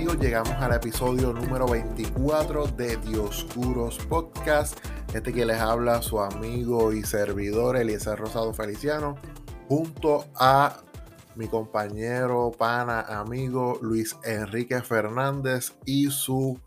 [0.00, 4.78] Llegamos al episodio número 24 de Dioscuros Podcast.
[5.12, 9.18] Este que les habla su amigo y servidor Eliezer Rosado Feliciano,
[9.68, 10.80] junto a
[11.36, 16.58] mi compañero, pana, amigo Luis Enrique Fernández y su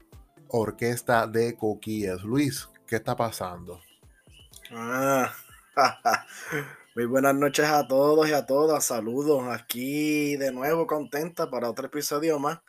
[0.49, 2.21] orquesta de coquillas.
[2.21, 3.81] Luis, ¿qué está pasando?
[4.71, 5.33] Ah,
[6.95, 8.85] muy buenas noches a todos y a todas.
[8.85, 12.59] Saludos aquí de nuevo contenta para otro episodio más.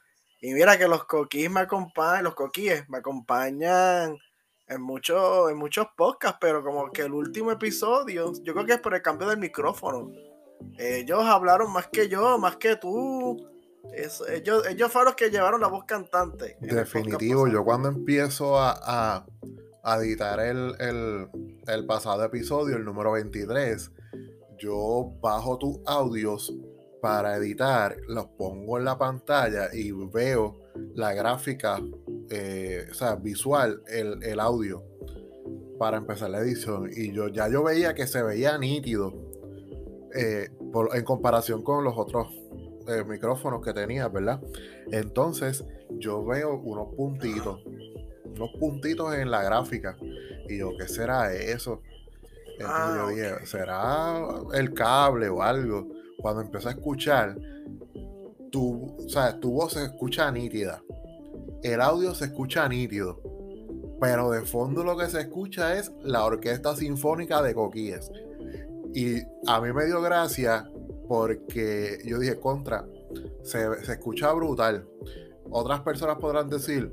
[0.44, 4.18] Y mira que los coquíes me acompañan, los coquíes me acompañan
[4.66, 8.80] en, muchos en muchos podcasts, pero como que el último episodio, yo creo que es
[8.80, 10.12] por el cambio del micrófono.
[10.76, 13.48] Ellos hablaron más que yo, más que tú.
[14.28, 16.58] ellos, ellos fueron los que llevaron la voz cantante.
[16.60, 19.24] Definitivo, yo cuando empiezo a,
[19.82, 20.76] a, editar el,
[21.66, 23.90] el, pasado episodio, el número 23,
[24.58, 26.52] yo bajo tus audios
[27.05, 30.59] para editar, los pongo en la pantalla y veo
[30.95, 31.79] la gráfica,
[32.30, 34.83] eh, o sea, visual, el, el, audio
[35.79, 36.88] para empezar la edición.
[36.91, 39.13] Y yo ya yo veía que se veía nítido
[40.15, 40.49] eh,
[40.95, 42.29] en comparación con los otros
[42.88, 44.41] eh, micrófonos que tenía, ¿verdad?
[44.91, 47.66] Entonces yo veo unos puntitos,
[48.35, 49.99] unos puntitos en la gráfica.
[50.49, 51.82] Y yo, ¿qué será eso?
[52.59, 55.93] Entonces yo ah, ¿será el cable o algo?
[56.18, 57.37] Cuando empecé a escuchar,
[58.51, 60.82] tu, sea, tu voz se escucha nítida.
[61.62, 63.20] El audio se escucha nítido.
[64.00, 68.10] Pero de fondo lo que se escucha es la orquesta sinfónica de Coquíes.
[68.92, 70.70] Y a mí me dio gracia
[71.09, 72.87] porque yo dije, contra,
[73.42, 74.86] se, se escucha brutal.
[75.50, 76.92] Otras personas podrán decir,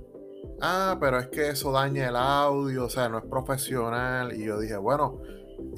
[0.62, 4.34] ah, pero es que eso daña el audio, o sea, no es profesional.
[4.34, 5.20] Y yo dije, bueno,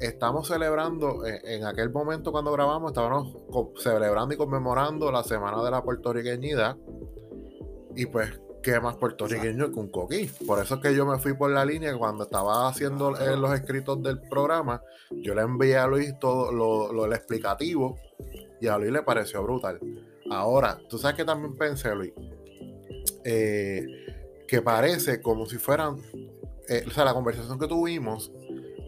[0.00, 3.36] estamos celebrando, eh, en aquel momento cuando grabamos, estábamos
[3.78, 6.76] celebrando y conmemorando la Semana de la Puertorriqueñidad.
[7.96, 10.30] Y pues, ¿qué más puertorriqueño que un coquí?
[10.46, 13.54] Por eso es que yo me fui por la línea cuando estaba haciendo eh, los
[13.54, 17.98] escritos del programa, yo le envié a Luis todo lo, explicativo
[18.60, 19.78] y a Luis le pareció brutal.
[20.30, 22.12] Ahora, tú sabes que también pensé, Luis,
[23.24, 23.86] eh,
[24.48, 28.32] que parece como si fueran, o sea, la conversación que tuvimos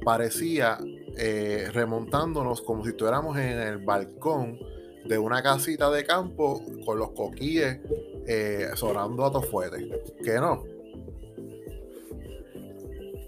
[0.06, 0.78] parecía
[1.17, 4.56] eh, remontándonos como si estuviéramos en el balcón
[5.05, 7.81] de una casita de campo con los coquíes
[8.25, 9.89] eh, sonando a tofuete.
[10.22, 10.62] ¿Que no?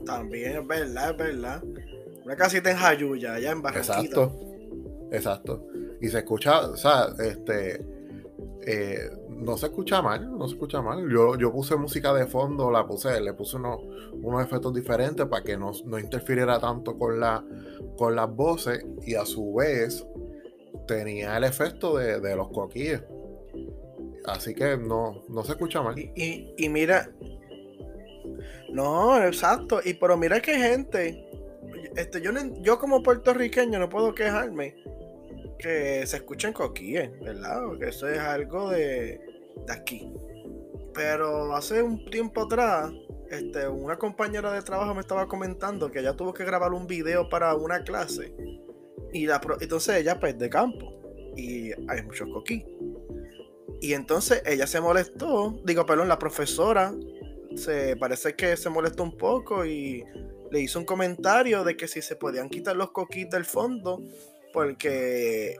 [0.06, 1.64] También es verdad, es verdad.
[2.24, 3.94] Una casita en Jayuya, allá en Barranquita.
[3.96, 4.32] Exacto,
[5.10, 5.66] exacto.
[6.00, 7.84] Y se escucha, o sea, este,
[8.66, 11.08] eh, no se escucha mal, no se escucha mal.
[11.10, 13.80] Yo, yo puse música de fondo, la puse, le puse unos,
[14.12, 17.44] unos efectos diferentes para que no, no interfiriera tanto con, la,
[17.96, 20.04] con las voces y a su vez
[20.86, 23.02] tenía el efecto de, los coquilles.
[24.24, 25.98] Así que no, no se escucha mal.
[25.98, 27.10] Y, y, mira,
[28.70, 29.80] no, exacto.
[29.84, 31.26] Y pero mira que gente,
[31.96, 34.74] este, yo, yo como puertorriqueño no puedo quejarme
[35.58, 37.62] que se escuchen coquilles, ¿verdad?
[37.66, 39.20] Porque eso es algo de,
[39.66, 40.12] de aquí.
[40.94, 42.92] Pero hace un tiempo atrás,
[43.30, 47.28] este, una compañera de trabajo me estaba comentando que ella tuvo que grabar un video
[47.28, 48.34] para una clase.
[49.12, 49.28] Y
[49.60, 50.94] entonces ella pues de campo.
[51.36, 52.64] Y hay muchos coquí.
[53.80, 55.60] Y entonces ella se molestó.
[55.64, 56.94] Digo, perdón, la profesora
[57.54, 60.04] se parece que se molestó un poco y
[60.50, 64.00] le hizo un comentario de que si se podían quitar los coquís del fondo
[64.58, 65.56] porque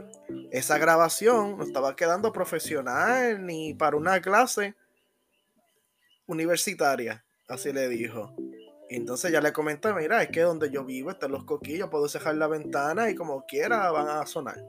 [0.51, 4.75] esa grabación no estaba quedando profesional ni para una clase
[6.27, 8.35] universitaria, así le dijo.
[8.91, 12.09] Y entonces ya le comenté, mira, es que donde yo vivo están los coquillos, puedo
[12.09, 14.61] cerrar la ventana y como quiera van a sonar,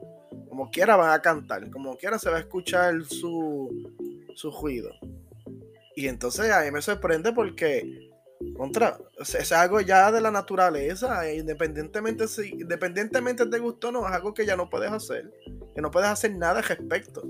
[0.48, 3.68] como quiera van a cantar, como quiera se va a escuchar su,
[4.36, 4.92] su ruido.
[5.96, 8.09] Y entonces a mí me sorprende porque
[8.56, 14.08] contra, es algo ya de la naturaleza, e independientemente si, independientemente te gustó o no,
[14.08, 15.30] es algo que ya no puedes hacer,
[15.74, 17.22] que no puedes hacer nada al respecto.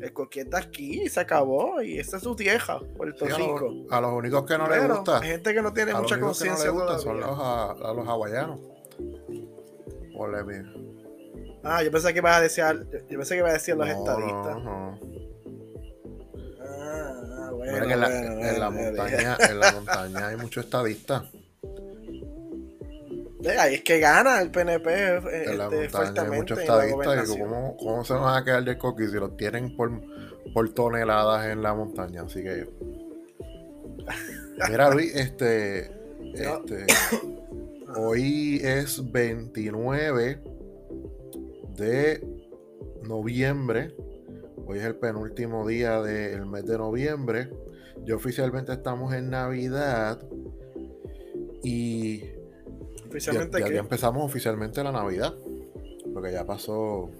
[0.00, 3.86] El coquete aquí y se acabó, y esta es su vieja, Puerto Rico.
[3.90, 5.20] A, los únicos que no les gusta.
[5.20, 6.70] Hay gente que no tiene mucha conciencia.
[6.70, 8.60] No son los, a, los hawaianos.
[11.62, 12.64] Ah, yo pensé que ibas a decir,
[13.08, 14.56] yo pensé que ibas a decir los estadistas.
[17.66, 18.00] En,
[18.58, 21.24] la, montaña, en la montaña hay muchos estadistas.
[23.58, 24.88] Ahí es que gana el PNP.
[24.88, 27.28] en la este, montaña hay muchos estadistas.
[27.28, 29.90] ¿cómo, ¿Cómo se van a quedar de coquis si los tienen por,
[30.52, 32.22] por toneladas en la montaña?
[32.22, 32.68] Así que.
[34.68, 35.90] Mira, Luis, este.
[36.34, 36.86] este
[37.96, 40.38] hoy es 29
[41.76, 42.26] de
[43.02, 43.94] noviembre
[44.68, 47.50] Hoy es el penúltimo día del mes de noviembre.
[48.04, 50.20] Ya oficialmente estamos en Navidad.
[51.62, 52.24] Y
[53.06, 53.74] ¿Oficialmente ya, qué?
[53.74, 55.34] ya empezamos oficialmente la Navidad.
[56.12, 57.10] Porque ya pasó.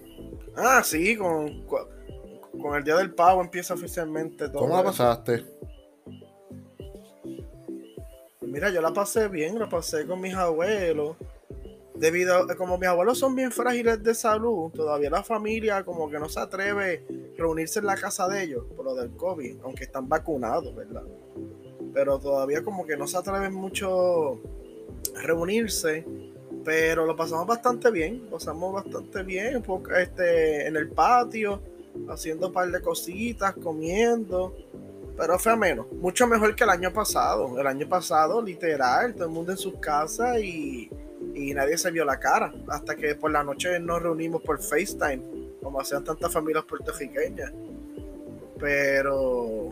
[0.57, 4.59] Ah, sí, con, con el día del pavo empieza oficialmente todo.
[4.59, 5.45] ¿Cómo la pasaste?
[8.41, 11.15] Mira, yo la pasé bien, la pasé con mis abuelos.
[11.97, 16.19] Debido a como mis abuelos son bien frágiles de salud, todavía la familia como que
[16.19, 19.85] no se atreve a reunirse en la casa de ellos por lo del COVID, aunque
[19.85, 21.03] están vacunados, ¿verdad?
[21.95, 24.39] Pero todavía como que no se atreven mucho
[25.15, 26.05] a reunirse,
[26.63, 29.63] pero lo pasamos bastante bien, pasamos bastante bien,
[29.99, 31.61] este, en el patio,
[32.09, 34.55] haciendo un par de cositas, comiendo.
[35.17, 37.59] Pero fue menos, mucho mejor que el año pasado.
[37.59, 40.91] El año pasado, literal, todo el mundo en sus casas y,
[41.37, 42.53] y nadie se vio la cara.
[42.69, 45.21] Hasta que por la noche nos reunimos por FaceTime,
[45.61, 47.51] como hacían tantas familias puertorriqueñas.
[48.59, 49.71] Pero,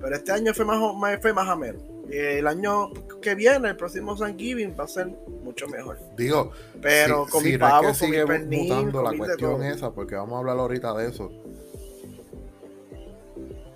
[0.00, 1.78] pero este año fue más, o- más- fue más ameno.
[2.10, 2.90] Y El año
[3.22, 5.06] que viene, el próximo Thanksgiving, va a ser
[5.42, 5.98] mucho mejor.
[6.16, 6.50] Digo,
[6.80, 9.90] Pero si, con si mi es pavo, que con sigue mi pernil, la cuestión esa,
[9.92, 11.30] porque vamos a hablar ahorita de eso.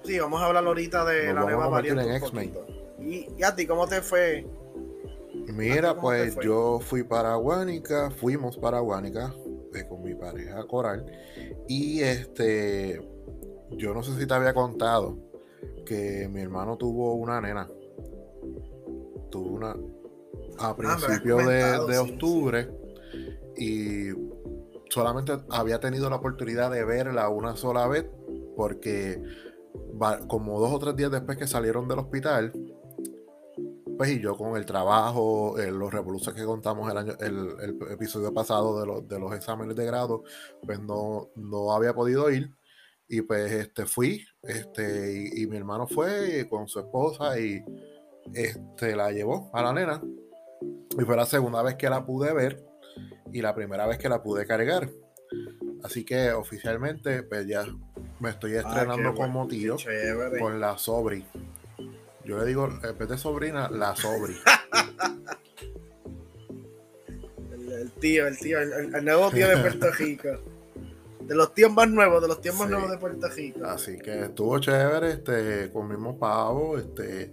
[0.05, 2.17] Sí, vamos a hablar ahorita de Nos la nueva variante.
[2.17, 2.53] en.
[3.01, 4.47] Y, y a ti, ¿cómo te fue?
[5.55, 9.35] Mira, ¿Cómo te pues yo fui para Guánica, fuimos para Guánica
[9.75, 11.05] eh, con mi pareja Coral
[11.69, 13.01] y este,
[13.73, 15.19] yo no sé si te había contado
[15.85, 17.69] que mi hermano tuvo una nena,
[19.31, 19.77] tuvo una
[20.59, 22.69] a Ah, principios de, de sí, octubre
[23.57, 24.09] y
[24.91, 28.07] solamente había tenido la oportunidad de verla una sola vez
[28.57, 29.23] porque
[30.29, 32.53] como dos o tres días después que salieron del hospital
[33.97, 37.93] pues y yo con el trabajo, eh, los revoluciones que contamos el año, el, el
[37.93, 40.23] episodio pasado de, los de los exámenes de grado,
[40.65, 42.51] pues no, no había podido ir.
[43.09, 47.65] Y pues este fui, este, y, y mi hermano fue con su esposa y
[48.35, 50.03] este la llevó a la nena.
[50.99, 52.65] Y fue la segunda vez que la pude ver
[53.33, 54.91] y la primera vez que la pude cargar.
[55.85, 57.65] Así que oficialmente, pues ya
[58.19, 59.77] me estoy estrenando Ah, como tío
[60.41, 61.25] con la sobri.
[62.27, 64.35] Yo le digo, en vez de sobrina, la sobri.
[67.53, 70.29] El, el tío, el tío, el, nuevo tío de Puerto Rico.
[71.21, 72.73] De los tíos más nuevos, de los tíos más Sí.
[72.73, 73.65] nuevos de Puerto Rico.
[73.65, 77.33] Así que estuvo chévere, este, comimos pavo, este,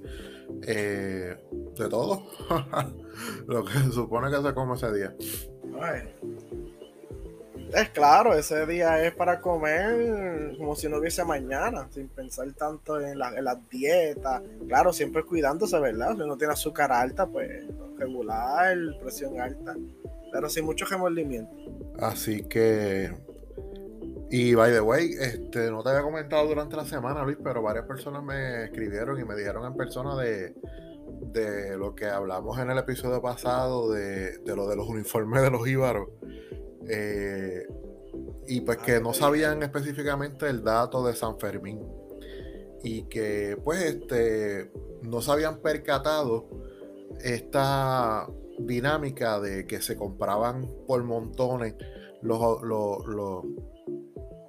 [0.64, 1.38] eh,
[1.78, 2.28] de todo.
[3.48, 5.16] Lo que se supone que se come ese día.
[5.82, 6.16] Ay.
[7.76, 13.00] Es claro, ese día es para comer como si no hubiese mañana, sin pensar tanto
[13.02, 14.44] en, la- las dietas.
[14.68, 16.16] Claro, siempre cuidándose, ¿verdad?
[16.16, 17.66] Si uno tiene azúcar alta, pues
[17.98, 19.76] regular, presión alta,
[20.32, 21.52] pero sin mucho remordimiento.
[22.00, 23.12] Así que,
[24.30, 27.86] y by the way, este, no te había comentado durante la semana, Luis, pero varias
[27.86, 30.54] personas me escribieron y me dijeron en persona de,
[31.32, 35.50] de lo que hablamos en el episodio pasado de, de lo de los uniformes de
[35.50, 36.10] los íbaros.
[36.88, 37.68] Eh,
[38.48, 41.82] y pues que no sabían específicamente el dato de San Fermín.
[42.84, 44.72] Y que pues este
[45.02, 46.50] no se habían percatado
[47.22, 48.28] esta
[48.60, 51.76] dinámica de que se compraban por montones
[52.22, 53.46] los, los, los,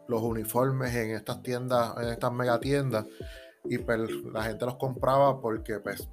[0.08, 3.06] los uniformes en estas tiendas, en estas megatiendas.
[3.64, 3.98] Y pues
[4.32, 6.08] la gente los compraba porque pues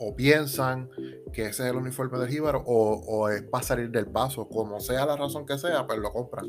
[0.00, 0.88] o piensan
[1.32, 5.04] que ese es el uniforme del jíbaro o, es para salir del paso, como sea
[5.04, 6.46] la razón que sea, pues lo compran.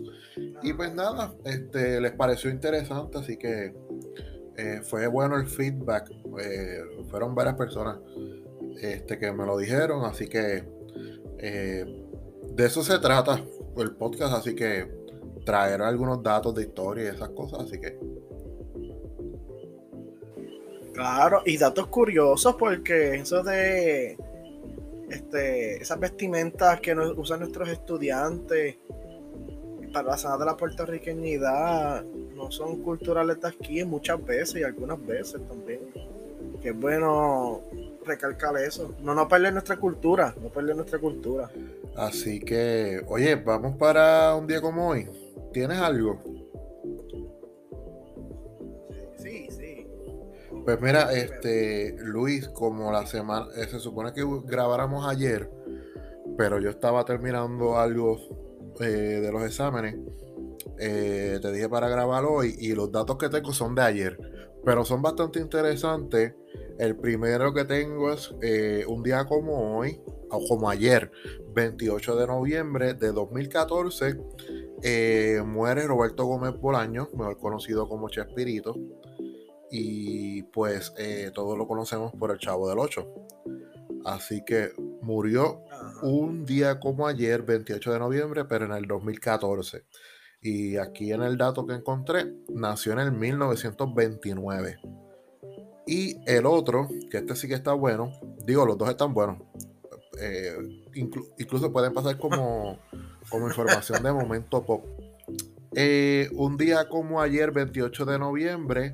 [0.63, 3.75] Y pues nada, este, les pareció interesante, así que
[4.55, 6.10] eh, fue bueno el feedback.
[6.39, 6.79] eh,
[7.10, 8.00] fueron varias personas
[8.81, 10.63] este, que me lo dijeron, así que
[11.39, 11.86] eh,
[12.53, 13.43] de eso se trata
[13.77, 14.89] el podcast, así que
[15.46, 18.00] traer algunos datos de historia y esas cosas, así que
[20.93, 24.17] Claro, y datos curiosos porque eso de
[25.10, 28.77] este, esas vestimentas que nos usan nuestros estudiantes
[29.91, 32.03] para la Semana de la puertorriqueñidad
[32.36, 35.81] no son culturales de aquí muchas veces y algunas veces también.
[36.62, 37.62] Que es bueno
[38.05, 38.95] recalcar eso.
[39.01, 41.50] No no perder nuestra cultura, no perder nuestra cultura.
[41.95, 45.07] Así que, oye, vamos para un día como hoy.
[45.51, 46.19] ¿Tienes algo?
[50.65, 55.50] Pues mira, este, Luis, como la semana, eh, se supone que grabáramos ayer,
[56.38, 58.20] pero yo estaba terminando algo
[58.80, 59.96] eh, de los exámenes.
[60.77, 64.18] eh, te dije para grabar hoy y los datos que tengo son de ayer,
[64.63, 66.34] pero son bastante interesantes.
[66.77, 68.32] El primero que tengo es
[68.88, 70.00] un día como hoy,
[70.30, 71.12] o como ayer,
[71.53, 74.18] 28 de noviembre de 2014.
[74.84, 78.75] eh, muere Roberto Gómez Bolaño, mejor conocido como Chespirito,
[79.72, 83.08] y pues eh, todos lo conocemos por el Chavo del 8.
[84.06, 85.62] Así que murió
[86.01, 89.86] un día como ayer, 28 de noviembre, pero en el 2014.
[90.42, 94.78] Y aquí en el dato que encontré, nació en el 1929.
[95.88, 98.12] Y el otro, que este sí que está bueno,
[98.46, 99.38] digo, los dos están buenos.
[100.20, 100.58] Eh,
[100.94, 102.80] incluso pueden pasar como,
[103.30, 104.84] como información de momento pop.
[105.74, 108.94] Eh, un día como ayer, 28 de noviembre,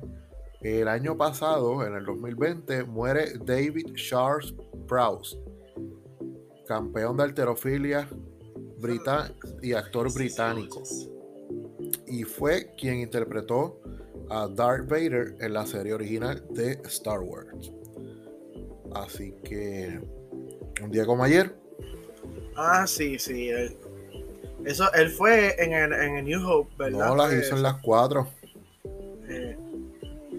[0.60, 4.54] el año pasado, en el 2020, muere David Charles
[4.86, 5.38] Prowse,
[6.66, 8.08] campeón de alterofilia
[9.62, 10.82] y actor británico.
[12.06, 13.80] Y fue quien interpretó
[14.30, 17.72] a Darth Vader en la serie original de Star Wars.
[18.94, 20.00] Así que
[20.82, 21.54] un día como ayer.
[22.56, 23.50] Ah, sí, sí.
[24.64, 27.08] eso, él fue en el, New Hope, ¿verdad?
[27.08, 28.28] No, las hizo en las cuatro.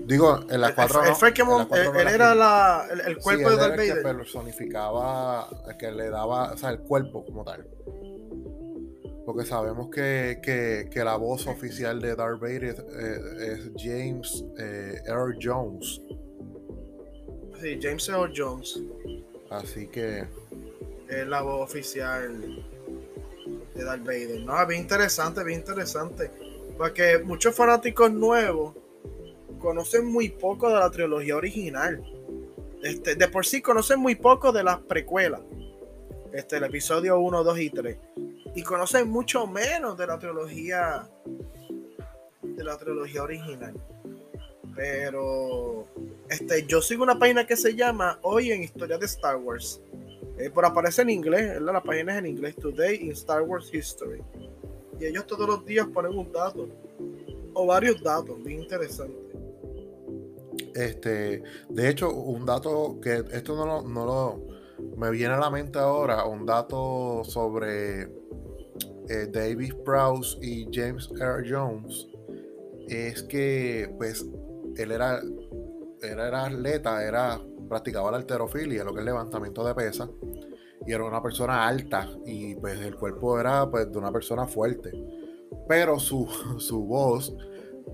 [0.10, 1.04] Digo, en las cuatro.
[1.04, 3.98] Él, fue que él, era la, el, cuerpo de Darth Vader.
[3.98, 5.48] que personificaba,
[5.78, 7.68] que le daba, o sea, el cuerpo como tal.
[9.24, 15.00] Porque sabemos que, que, que la voz oficial de Darth Vader es, eh, James eh,
[15.06, 16.02] Earl Jones.
[17.62, 18.82] Sí, James Earl Jones.
[19.52, 20.26] Así que.
[21.08, 22.66] Es la voz oficial
[23.76, 24.42] de Darth Vader.
[24.42, 26.32] No, bien interesante, bien interesante.
[26.80, 28.79] Porque muchos fanáticos nuevos
[29.60, 32.04] conocen muy poco de la trilogía original.
[32.82, 35.42] Este, de por sí conocen muy poco de las precuelas.
[36.32, 37.98] Este, el episodio 1, 2 y 3.
[38.56, 41.08] Y conocen mucho menos de la trilogía.
[42.42, 43.74] De la trilogía original.
[44.76, 45.86] Pero
[46.30, 49.82] este, yo sigo una página que se llama Hoy en Historia de Star Wars.
[50.38, 54.22] Eh, por aparece en inglés, la página es en inglés, Today in Star Wars History.
[54.98, 56.70] Y ellos todos los días ponen un dato,
[57.54, 59.29] o varios datos, bien interesantes.
[60.76, 64.60] Este, de hecho, un dato que esto no lo, no lo
[64.98, 68.04] me viene a la mente ahora, un dato sobre
[69.10, 72.08] eh, David Prowse y James Earl Jones,
[72.88, 74.26] es que pues
[74.78, 75.22] él era,
[76.02, 80.10] era atleta, era, practicaba la alterofilia, lo que es levantamiento de pesas,
[80.86, 84.92] y era una persona alta, y pues el cuerpo era pues de una persona fuerte.
[85.68, 87.36] Pero su, su voz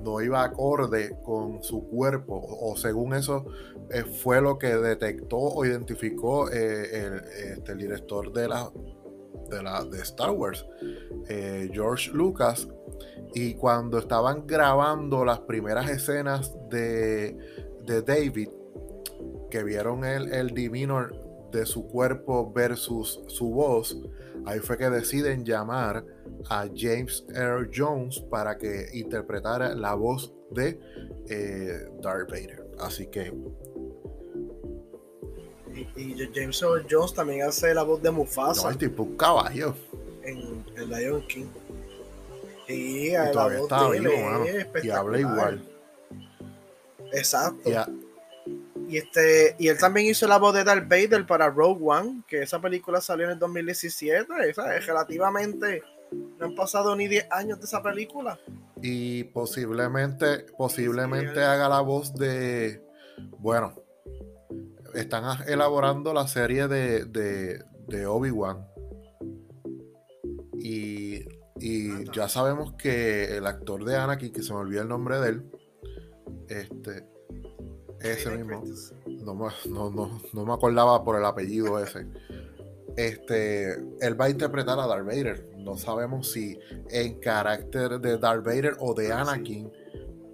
[0.05, 3.45] no iba acorde con su cuerpo, o según eso
[3.89, 7.13] eh, fue lo que detectó o identificó eh, el,
[7.53, 8.71] este, el, director de la,
[9.49, 10.65] de la de Star Wars,
[11.27, 12.67] eh, George Lucas,
[13.33, 17.35] y cuando estaban grabando las primeras escenas de,
[17.85, 18.49] de David,
[19.49, 21.15] que vieron el, el divinor
[21.51, 23.97] de su cuerpo versus su voz,
[24.45, 26.05] ahí fue que deciden llamar
[26.49, 30.79] a James Earl Jones para que interpretara la voz de
[31.29, 32.63] eh, Darth Vader.
[32.79, 33.33] Así que.
[35.95, 38.69] Y, James Earl Jones también hace la voz de Mufasa.
[38.69, 39.75] No, tipo un caballo.
[40.23, 41.47] En el Lion King.
[42.67, 44.09] y todavía está vivo,
[44.81, 45.69] Y habla igual.
[47.11, 47.69] Exacto.
[48.87, 52.43] Y, este, y él también hizo la voz de Darth Vader para Rogue One, que
[52.43, 54.27] esa película salió en el 2017.
[54.47, 58.39] Esa es relativamente no han pasado ni 10 años de esa película.
[58.81, 62.83] Y posiblemente, posiblemente haga la voz de.
[63.39, 63.73] Bueno,
[64.93, 68.67] están elaborando la serie de, de, Obi-Wan.
[70.53, 71.25] Y,
[71.59, 75.29] y ya sabemos que el actor de Anakin, que se me olvidó el nombre de
[75.29, 75.51] él,
[76.49, 77.07] este,
[78.01, 78.63] ese mismo,
[79.23, 82.05] no me, no, no me acordaba por el apellido ese
[82.95, 85.49] este, él va a interpretar a Darth Vader.
[85.57, 86.57] No sabemos si
[86.89, 89.71] en carácter de Darth Vader o de Anakin.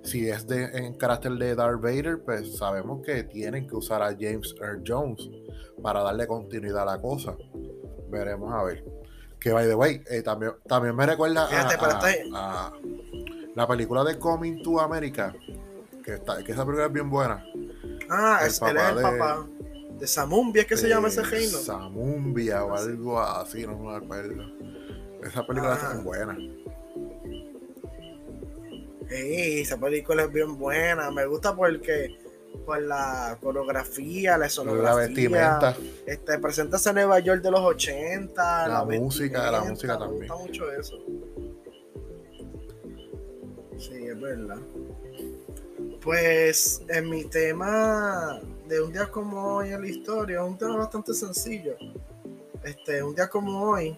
[0.04, 4.16] Si es de, en carácter de Darth Vader, pues sabemos que tienen que usar a
[4.20, 5.30] James Earl Jones
[5.82, 7.36] para darle continuidad a la cosa.
[8.10, 8.84] Veremos a ver.
[9.40, 12.74] Que by the way, eh, también, también me recuerda a,
[13.56, 15.34] la película de Coming to America.
[16.04, 17.44] Que, está, que esa película es bien buena.
[18.10, 19.46] Ah, es, el papá
[20.02, 21.60] de Samumbia, ¿qué se llama ese reino?
[21.60, 24.44] Samumbia o algo así, no me acuerdo.
[25.24, 26.38] Esa película es muy buena.
[29.08, 31.12] Sí, esa película es bien buena.
[31.12, 32.18] Me gusta porque
[32.66, 35.78] por la coreografía, la escenografía, la vestimenta.
[36.08, 38.68] Este, presentas a Nueva York de los 80.
[38.68, 40.22] La, música, la música también.
[40.22, 40.98] Me gusta mucho eso.
[43.78, 44.58] Sí, es verdad.
[46.02, 51.14] Pues en mi tema de un día como hoy en la historia, un tema bastante
[51.14, 51.76] sencillo.
[52.64, 53.98] Este, un día como hoy,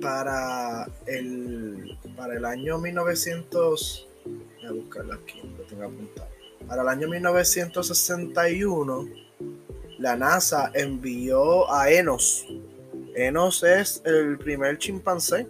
[0.00, 6.28] para el, para el año 1900, voy a buscarlo aquí, lo tengo apuntado.
[6.66, 9.08] Para el año 1961,
[9.98, 12.46] la NASA envió a Enos.
[13.14, 15.46] Enos es el primer chimpancé,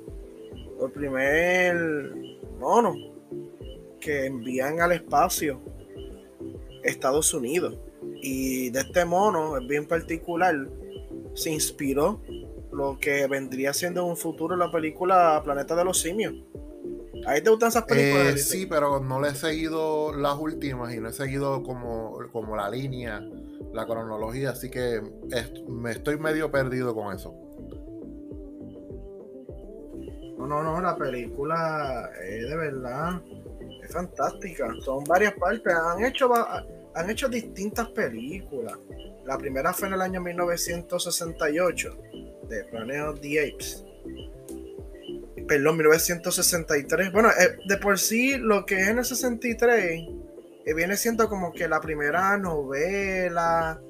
[0.83, 2.13] el primer
[2.59, 2.95] mono
[4.01, 5.61] que envían al espacio
[6.83, 7.79] Estados Unidos.
[8.23, 10.55] Y de este mono, es bien particular,
[11.35, 12.21] se inspiró
[12.73, 16.35] lo que vendría siendo en un futuro la película Planeta de los Simios.
[17.27, 18.35] ¿Ahí te gustan esas películas?
[18.35, 22.57] Eh, sí, pero no le he seguido las últimas y no he seguido como, como
[22.57, 23.21] la línea,
[23.73, 25.01] la cronología, así que
[25.69, 27.35] me estoy medio perdido con eso.
[30.37, 33.23] No, no, no, la película es de verdad,
[33.93, 34.69] es fantástica.
[34.81, 35.73] Son varias partes.
[35.73, 36.33] Han hecho,
[36.95, 38.79] han hecho distintas películas.
[39.25, 41.99] La primera fue en el año 1968,
[42.49, 43.85] de Planet of the Apes.
[45.47, 47.13] Perdón, 1963.
[47.13, 50.09] Bueno, eh, de por sí, lo que es en el 63
[50.65, 53.81] eh, viene siendo como que la primera novela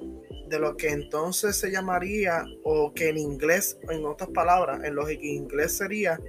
[0.47, 5.23] de lo que entonces se llamaría, o que en inglés, en otras palabras, en en
[5.23, 6.19] inglés sería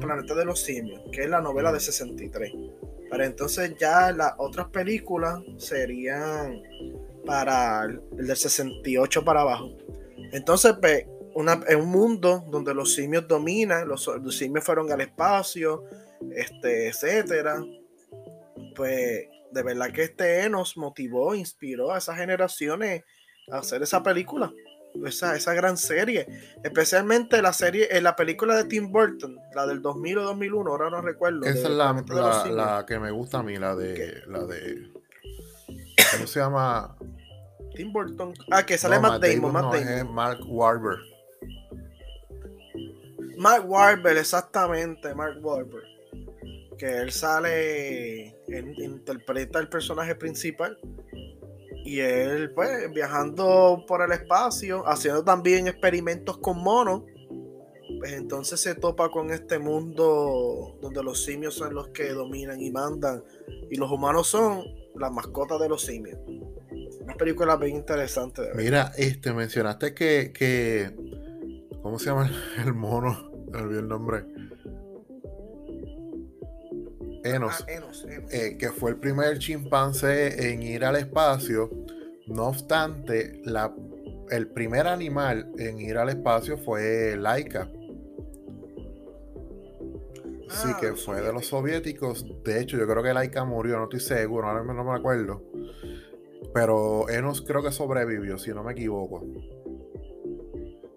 [0.00, 2.52] Planeta de los Simios, que es la novela de 63.
[3.10, 6.62] Pero entonces ya las otras películas serían
[7.24, 9.70] para el del 68 para abajo.
[10.32, 15.84] Entonces, pues, una, en un mundo donde los simios dominan, los, simios fueron al espacio,
[16.34, 17.62] este, etcétera,
[18.74, 23.04] pues de verdad que este nos motivó, inspiró a esas generaciones
[23.50, 24.52] a hacer esa película,
[25.06, 26.26] esa, esa gran serie,
[26.62, 30.90] especialmente la serie, en la película de Tim Burton, la del 2000 o 2001, ahora
[30.90, 31.44] no recuerdo.
[31.44, 31.92] Esa es la,
[32.50, 34.90] la, que me gusta a mí, la de, la de,
[36.12, 36.96] ¿cómo se llama?
[37.74, 38.34] Tim Burton.
[38.50, 39.52] Ah, que sale Matt, Damon.
[39.52, 39.88] Matt Damon.
[39.88, 41.00] Es Mark Warburg.
[43.36, 45.84] Mark Warburg, exactamente, Mark Warburg.
[46.78, 48.36] Que él sale,
[48.78, 50.78] interpreta el personaje principal.
[51.84, 57.02] Y él, pues, viajando por el espacio, haciendo también experimentos con monos.
[57.98, 62.70] Pues entonces se topa con este mundo donde los simios son los que dominan y
[62.70, 63.22] mandan.
[63.70, 66.18] Y los humanos son las mascotas de los simios.
[67.00, 68.42] Una película bien interesante.
[68.54, 70.90] Mira, este, mencionaste que, que.
[71.82, 72.30] ¿Cómo se llama
[72.64, 73.30] el mono?
[73.52, 74.24] Me olvidé el nombre.
[77.24, 77.64] Enos.
[77.66, 81.70] Ah, Enos, eh, que fue el primer chimpancé en ir al espacio.
[82.26, 83.74] No obstante, la,
[84.30, 87.70] el primer animal en ir al espacio fue Laika.
[90.48, 92.26] Sí, ah, que fue de los soviéticos.
[92.44, 95.42] De hecho, yo creo que Laika murió, no estoy seguro, ahora no me acuerdo.
[96.52, 99.24] Pero Enos creo que sobrevivió, si no me equivoco.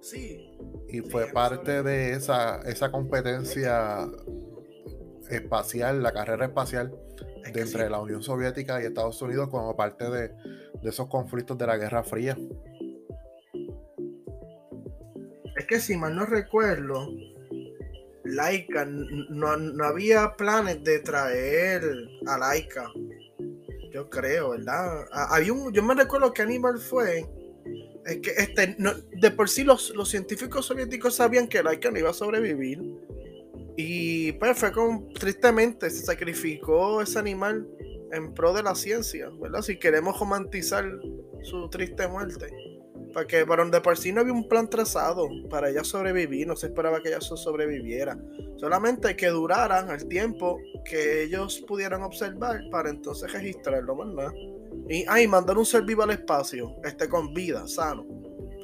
[0.02, 0.52] Sí.
[0.90, 4.08] Y fue parte de esa, esa competencia
[5.30, 6.96] espacial, la carrera espacial
[7.52, 10.32] de entre la Unión Soviética y Estados Unidos como parte de,
[10.84, 12.38] esos conflictos de la Guerra Fría.
[15.56, 17.10] Es que si mal no recuerdo,
[18.24, 21.84] Laika, no, no había planes de traer
[22.28, 22.92] a Laika
[23.98, 25.08] yo creo, ¿verdad?
[25.12, 27.26] Había un, yo me recuerdo que Aníbal fue.
[28.06, 32.12] Es que este, de por sí los, los científicos soviéticos sabían que Laika no iba
[32.12, 32.80] a sobrevivir.
[33.80, 37.68] Y pues fue como, tristemente, se sacrificó ese animal
[38.12, 39.62] en pro de la ciencia, ¿verdad?
[39.62, 40.84] Si queremos romantizar
[41.44, 42.48] su triste muerte.
[43.14, 46.68] Porque para donde por sí no había un plan trazado para ella sobrevivir, no se
[46.68, 48.18] esperaba que ella sobreviviera.
[48.58, 54.34] Solamente que duraran el tiempo que ellos pudieran observar para entonces registrarlo, ¿verdad?
[54.90, 58.08] Y ahí mandar un ser vivo al espacio, este con vida, sano.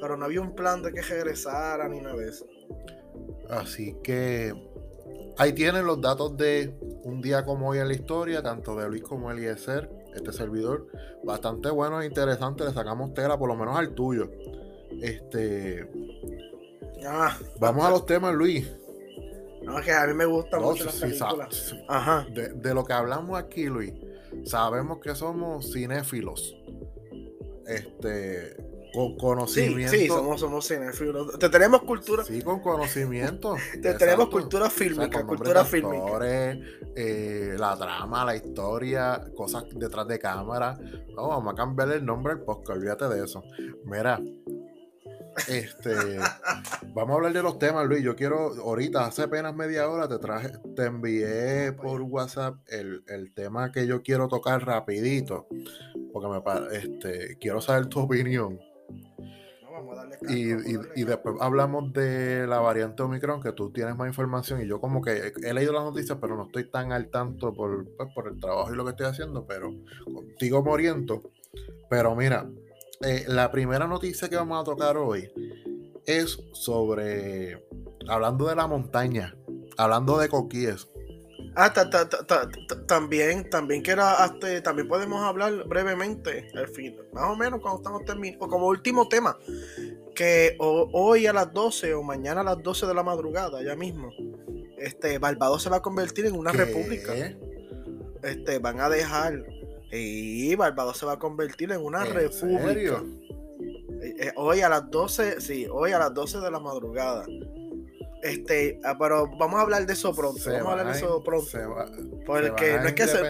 [0.00, 2.46] Pero no había un plan de que regresara ni nada de eso.
[3.48, 4.52] Así que
[5.38, 9.02] ahí tienen los datos de un día como hoy en la historia, tanto de Luis
[9.02, 10.86] como Eliezer este servidor.
[11.22, 12.64] Bastante bueno e interesante.
[12.64, 14.30] Le sacamos tela, por lo menos al tuyo.
[15.02, 15.88] Este.
[17.06, 18.70] Ah, vamos a los temas, Luis.
[19.62, 20.88] No, que a mí me gusta mucho
[21.88, 22.26] Ajá.
[22.30, 23.92] De, lo que hablamos aquí, Luis,
[24.44, 26.54] sabemos que somos cinéfilos.
[27.66, 28.56] Este,
[28.94, 29.92] con conocimiento.
[29.92, 31.38] Sí, somos, somos cinefilos.
[31.38, 32.24] Te tenemos cultura.
[32.24, 33.56] Sí, con conocimiento.
[33.82, 36.04] Te tenemos cultura fílmica, cultura fílmica.
[36.96, 40.78] Eh, la trama, la historia, cosas detrás de cámara.
[41.14, 43.42] No, vamos a cambiarle el nombre al podcast, olvídate de eso.
[43.84, 44.20] Mira,
[45.48, 45.90] este,
[46.94, 48.02] vamos a hablar de los temas, Luis.
[48.04, 53.34] Yo quiero, ahorita, hace apenas media hora, te traje, te envié por WhatsApp el, el
[53.34, 55.48] tema que yo quiero tocar rapidito,
[56.12, 58.60] porque me este, quiero saber tu opinión
[60.28, 64.62] y, después hablamos de la variante Omicron, que tú tienes más información.
[64.62, 67.86] Y yo, como que he leído las noticias, pero no estoy tan al tanto por,
[67.96, 69.46] pues, por el trabajo y lo que estoy haciendo.
[69.46, 69.72] Pero
[70.04, 71.22] contigo me oriento.
[71.90, 72.48] Pero mira,
[73.02, 75.30] eh, la primera noticia que vamos a tocar hoy
[76.06, 77.66] es sobre.
[78.08, 79.36] Hablando de la montaña,
[79.76, 80.88] hablando de coquíes.
[81.56, 81.72] Ah,
[82.86, 84.02] también, también quiero,
[84.62, 89.38] también podemos hablar brevemente, al fin, más o menos cuando estamos terminando, como último tema,
[90.14, 94.10] que hoy a las 12 o mañana a las 12 de la madrugada, ya mismo,
[94.78, 97.14] este, Barbados se va a convertir en una república.
[98.22, 99.44] Este, van a dejar,
[99.92, 103.02] y Barbados se va a convertir en una república.
[104.02, 107.24] Eh, eh, hoy a las 12, sí, hoy a las 12 de la madrugada.
[108.24, 110.40] Este, ah, pero vamos a hablar de eso pronto.
[110.46, 111.46] vamos a hablar de eso pronto.
[112.24, 113.20] porque no es que se.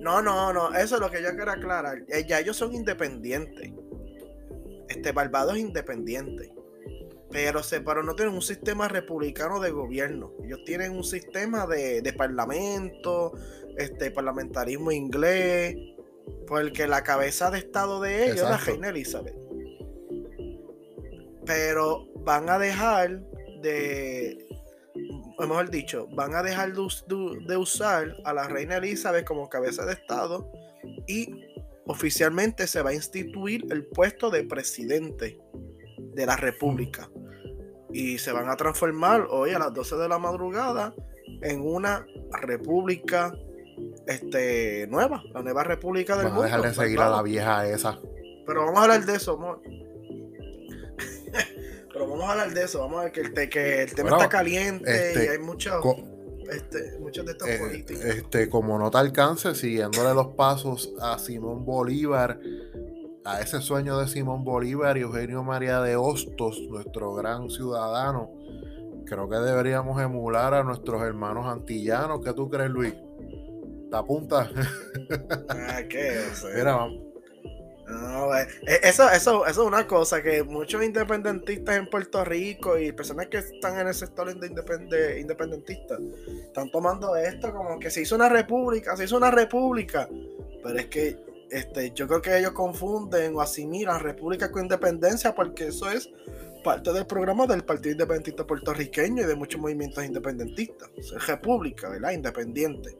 [0.00, 0.74] No, no, no.
[0.74, 2.04] Eso es lo que yo quiero aclarar.
[2.08, 3.72] Eh, ya ellos son independientes.
[4.90, 6.52] Este Barbados es independiente.
[7.30, 10.34] Pero, se, pero no tienen un sistema republicano de gobierno.
[10.44, 13.32] Ellos tienen un sistema de, de parlamento,
[13.78, 15.76] este parlamentarismo inglés.
[16.46, 19.49] Porque la cabeza de estado de ellos es la reina Elizabeth
[21.46, 23.20] pero van a dejar
[23.62, 24.46] de,
[25.38, 30.50] mejor dicho, van a dejar de, usar a la reina Elizabeth como cabeza de Estado
[31.06, 31.46] y
[31.86, 35.38] oficialmente se va a instituir el puesto de presidente
[35.98, 37.10] de la República.
[37.92, 40.94] Y se van a transformar hoy a las 12 de la madrugada
[41.42, 42.06] en una
[42.40, 43.32] república
[44.06, 46.42] este, nueva, la nueva república del mundo.
[46.42, 47.98] a dejar de seguir a la vieja esa.
[48.46, 49.60] Pero vamos a hablar de eso, amor.
[51.92, 54.28] Pero vamos a hablar de eso, vamos a ver que el, que el tema está
[54.28, 55.84] caliente y este, hay muchos
[56.50, 58.04] este, muchos de estos eh, políticos.
[58.04, 62.40] Este, como no te alcance, siguiéndole los pasos a Simón Bolívar,
[63.24, 68.30] a ese sueño de Simón Bolívar y Eugenio María de Hostos, nuestro gran ciudadano,
[69.06, 72.20] creo que deberíamos emular a nuestros hermanos antillanos.
[72.24, 72.94] ¿Qué tú crees, Luis?
[73.90, 74.50] ¿Te apuntas?
[75.48, 76.20] Ah, ¿qué?
[76.54, 77.09] Mira, vamos
[77.90, 82.78] no, eh, eh, eso, eso, eso es una cosa que muchos independentistas en Puerto Rico
[82.78, 85.20] y personas que están en el sector de
[86.46, 90.08] están tomando esto como que se hizo una república, se hizo una república.
[90.62, 91.18] Pero es que
[91.50, 96.08] este, yo creo que ellos confunden o asimilan república con independencia porque eso es
[96.62, 100.90] parte del programa del Partido Independentista Puertorriqueño y de muchos movimientos independentistas.
[100.96, 102.12] Es república, ¿verdad?
[102.12, 102.96] Independiente.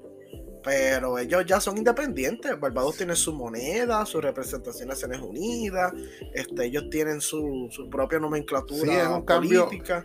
[0.62, 2.58] Pero ellos ya son independientes.
[2.58, 5.92] Barbados tiene su moneda, su representación en Naciones Unidas.
[6.34, 10.04] Este, ellos tienen su, propia nomenclatura política.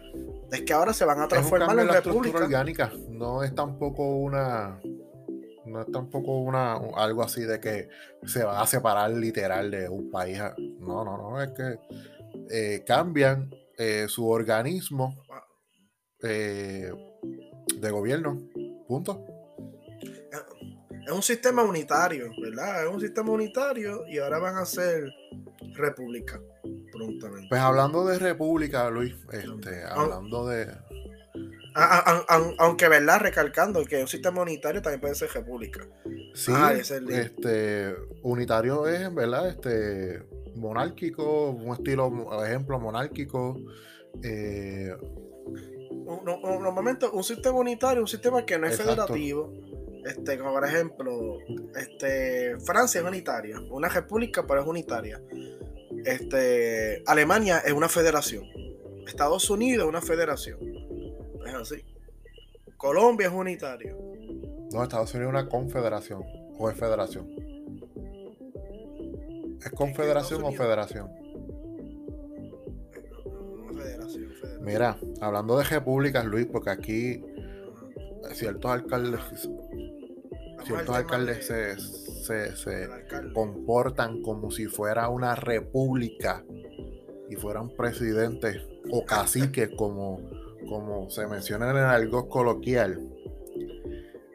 [0.51, 2.37] es que ahora se van a transformar en, la república.
[2.37, 2.91] orgánica.
[3.09, 4.79] No es tampoco una.
[5.65, 7.89] No es tampoco una algo así de que
[8.23, 10.39] se va a separar literal de un país.
[10.79, 11.41] No, no, no.
[11.41, 11.79] Es que
[12.51, 15.15] eh, cambian eh, su organismo
[16.21, 16.91] eh,
[17.77, 18.37] de gobierno.
[18.87, 19.34] Punto
[21.05, 22.85] es un sistema unitario, ¿verdad?
[22.85, 25.13] Es un sistema unitario y ahora van a ser
[25.75, 26.41] república
[26.91, 27.47] prontamente.
[27.49, 30.67] Pues hablando de república, Luis, este, hablando de...
[32.57, 33.19] aunque, ¿verdad?
[33.21, 35.87] Recalcando que un sistema unitario también puede ser república.
[36.33, 39.49] Sí, ah, este, unitario es, ¿verdad?
[39.49, 40.23] Este,
[40.55, 43.59] monárquico, un estilo, por ejemplo, monárquico.
[44.23, 44.95] Eh,
[46.23, 49.53] normalmente un sistema unitario, un sistema que no es federativo
[50.05, 51.39] este, como por ejemplo,
[51.75, 55.19] este, Francia es unitaria, una república, pero es unitaria.
[56.05, 58.45] Este, Alemania es una federación.
[59.07, 60.59] Estados Unidos es una federación.
[61.45, 61.83] Es así.
[62.77, 63.97] Colombia es unitario.
[64.71, 66.23] No, Estados Unidos es una confederación.
[66.57, 67.27] O es federación.
[69.63, 71.09] ¿Es confederación o federación?
[73.75, 74.29] federación,
[74.61, 77.23] Mira, hablando de repúblicas, Luis, porque aquí
[78.33, 79.19] ciertos alcaldes
[80.65, 82.89] ciertos alcaldes se,
[83.33, 86.43] comportan como si fuera una república
[87.29, 90.21] y fueran presidentes o caciques, como,
[90.67, 93.11] como se menciona en el algo coloquial.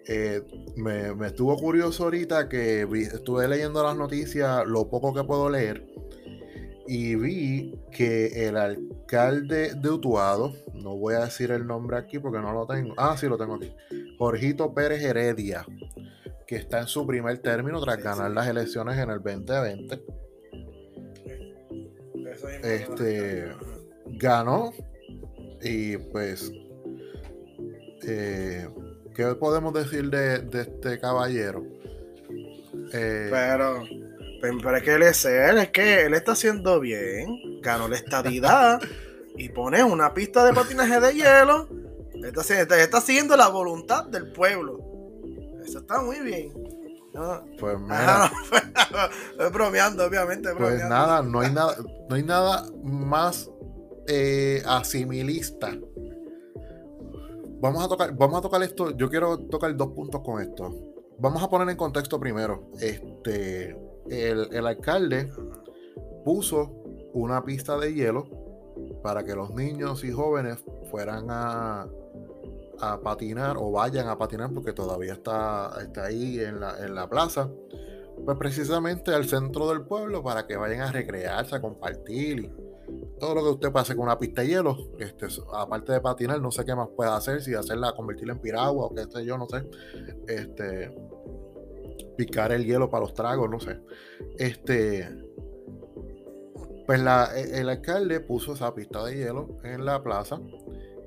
[0.07, 0.42] Eh,
[0.76, 5.87] me, estuvo curioso ahorita que estuve leyendo las noticias, lo poco que puedo leer,
[6.87, 12.38] y vi que el alcalde de Utuado, no voy a decir el nombre aquí porque
[12.38, 13.73] no lo tengo, ah, sí lo tengo aquí,
[14.19, 15.64] Jorgito Pérez Heredia,
[16.47, 20.03] que está en su primer término tras ganar las elecciones en el 2020.
[22.62, 23.53] Este
[24.07, 24.73] ganó
[25.62, 26.51] y pues
[28.07, 28.69] eh,
[29.14, 31.62] ¿qué podemos decir de, este caballero?
[32.93, 33.85] Eh, Pero
[34.40, 38.81] Pero es que él es él, es que él está haciendo bien, ganó la estadidad
[39.37, 41.68] y pone una pista de patinaje de hielo.
[42.24, 44.79] Está, está, siguiendo la voluntad del pueblo.
[45.64, 46.53] Eso está muy bien.
[47.59, 48.31] Pues mira,
[49.31, 50.50] estoy bromeando, obviamente.
[50.57, 51.76] Pues nada, no hay nada,
[52.09, 53.50] no hay nada más
[54.07, 55.76] eh, asimilista.
[57.61, 58.90] Vamos a tocar, vamos a tocar esto.
[58.96, 60.74] Yo quiero tocar dos puntos con esto.
[61.18, 62.70] Vamos a poner en contexto primero.
[62.81, 63.76] Este,
[64.11, 65.31] el, alcalde
[66.25, 66.70] puso
[67.12, 68.27] una pista de hielo
[69.03, 71.88] para que los niños y jóvenes fueran a,
[72.81, 77.09] a patinar o vayan a patinar porque todavía está, está ahí en la, en la
[77.09, 77.49] plaza.
[78.25, 82.53] Pues precisamente al centro del pueblo para que vayan a recrearse, a compartir y
[83.18, 86.51] todo lo que usted pase con una pista de hielo, este, aparte de patinar, no
[86.51, 89.46] sé qué más puede hacer, si hacerla, convertirla en piragua o qué sé yo, no
[89.46, 89.64] sé.
[90.27, 90.90] Este,
[92.20, 93.80] picar el hielo para los tragos, no sé.
[94.37, 95.09] Este,
[96.85, 100.38] pues la, e, el alcalde puso esa pista de hielo en la plaza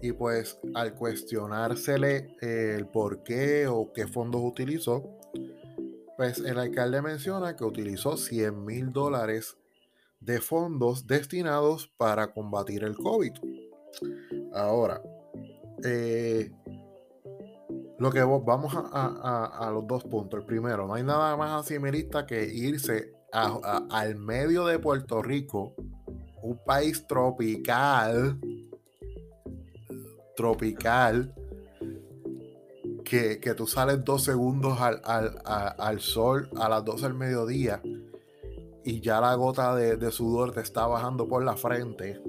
[0.02, 5.19] y pues al cuestionársele el por qué o qué fondos utilizó,
[6.17, 9.56] pues el alcalde menciona que utilizó 100 mil dólares
[10.19, 13.34] de fondos destinados para combatir el COVID.
[14.52, 14.99] Ahora,
[15.84, 16.52] eh,
[17.99, 20.39] lo que vamos a, los dos puntos.
[20.39, 25.73] El primero, no hay nada más asimilista que irse al medio de Puerto Rico,
[26.41, 28.39] un país tropical,
[30.36, 31.34] tropical,
[33.03, 37.82] que, tú sales dos segundos al, al, sol a las 12 del mediodía
[38.84, 42.21] y ya la gota de, sudor te está bajando por la frente,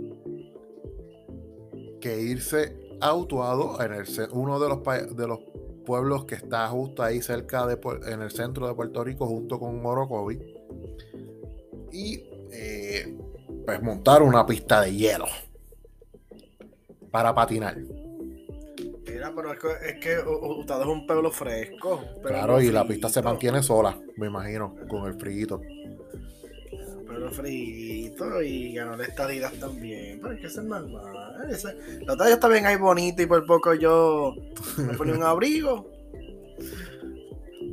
[2.00, 5.40] que irse autuado en el, uno de los, de los
[5.84, 9.80] pueblos que está justo ahí cerca de en el centro de Puerto Rico junto con
[9.80, 10.38] Morocovi
[11.92, 13.16] y eh,
[13.64, 15.26] pues montar una pista de hielo
[17.10, 17.76] para patinar.
[19.06, 22.02] Mira, pero es que, es que usted es un pueblo fresco.
[22.24, 25.60] Claro, y la pista se mantiene sola, me imagino, con el frío
[27.14, 30.18] pero frito y ganó la estadidad también.
[30.20, 31.50] Pero es que eso es normal.
[31.50, 31.74] Ese,
[32.04, 34.34] la talla está bien ahí bonita y por poco yo
[34.76, 35.90] me ponía un abrigo.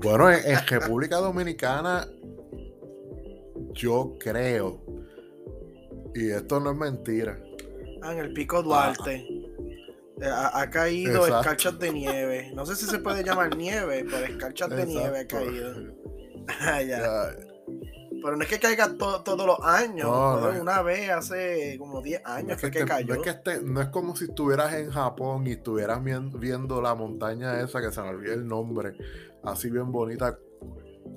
[0.04, 2.08] Bueno, en, República Dominicana,
[3.73, 4.82] yo creo,
[6.15, 7.39] y esto no es mentira.
[8.01, 9.27] Ah, en el Pico Duarte.
[10.21, 12.51] Eh, ha, caído escarchas de nieve.
[12.54, 15.73] No sé si se puede llamar nieve, pero escarchas de nieve ha caído.
[16.62, 17.36] ah, ya.
[18.22, 20.10] Pero no es que caiga todos los años.
[20.60, 23.16] una vez hace como 10 años que, cayó.
[23.16, 27.60] No es, que no es como si estuvieras en Japón y estuvieras viendo la montaña
[27.62, 28.94] esa que se me olvidó el nombre.
[29.44, 30.38] Así bien bonita.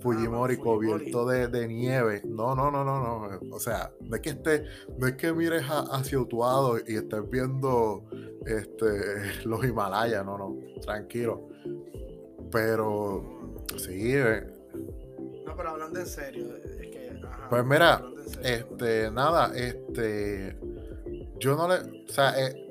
[0.01, 2.23] Fujimori, ah, cubierto de, nieve.
[2.25, 3.41] No, no, no, no, no.
[3.55, 4.65] O sea, no es que esté,
[4.99, 8.05] no es que mires hacia Utuado y estés viendo
[8.47, 11.49] este, los Himalayas, no, no, tranquilo.
[12.51, 14.47] Pero sí, eh.
[15.47, 16.55] no, pero hablando en serio,
[17.49, 18.03] pues mira,
[18.43, 20.57] este, nada, este,
[21.39, 22.65] yo no le, o sea, eh,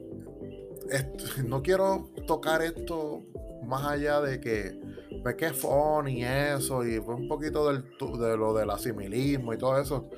[1.46, 3.24] no quiero tocar esto
[3.66, 4.80] más allá de que,
[5.22, 5.64] pues que es
[6.08, 7.84] y eso, y un poquito del,
[8.20, 10.10] de lo del asimilismo y todo eso,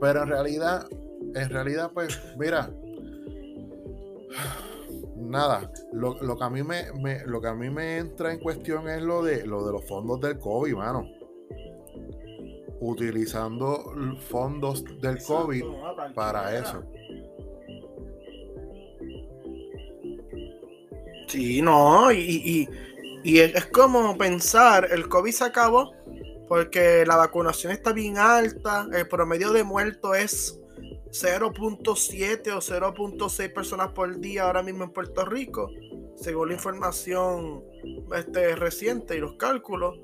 [0.00, 0.86] pero en realidad,
[1.34, 2.70] en realidad, pues, mira,
[5.16, 8.88] nada, lo, que a mí me, me, lo que a mí me entra en cuestión
[8.88, 11.15] es lo de, lo de los fondos del COVID, mano
[12.80, 13.94] utilizando
[14.28, 15.64] fondos del COVID
[16.14, 16.82] para eso.
[21.28, 22.68] Sí, no, y,
[23.24, 25.92] es como pensar, el COVID se acabó
[26.48, 30.60] porque la vacunación está bien alta, el promedio de muertos es
[31.10, 35.70] 0.7 o 0.6 personas por día ahora mismo en Puerto Rico,
[36.16, 37.64] según la información
[38.14, 39.98] este, reciente y los cálculos.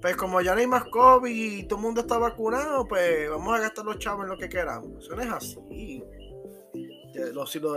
[0.00, 3.54] Pues como ya no hay más COVID y todo el mundo está vacunado, pues vamos
[3.54, 5.04] a gastar los chavos en lo que queramos.
[5.04, 6.04] Eso no es así.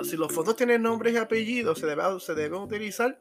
[0.04, 3.20] si, los, fondos tienen nombres y apellidos, se, debe, se deben utilizar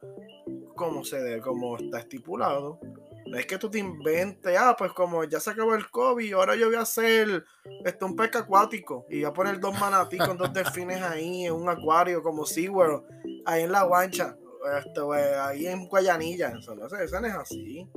[0.74, 2.78] como, se como está estipulado.
[3.26, 6.56] No es que tú te inventes, ah, pues como ya se acabó el COVID, ahora
[6.56, 7.44] yo voy a hacer
[7.84, 11.52] este, un pesca acuático y voy a poner dos manatí con dos delfines ahí en
[11.52, 13.02] un acuario como SeaWorld,
[13.44, 14.34] ahí en la guancha,
[14.78, 15.00] este,
[15.38, 16.54] ahí en Guayanilla.
[16.58, 17.88] Eso no, eso no es así.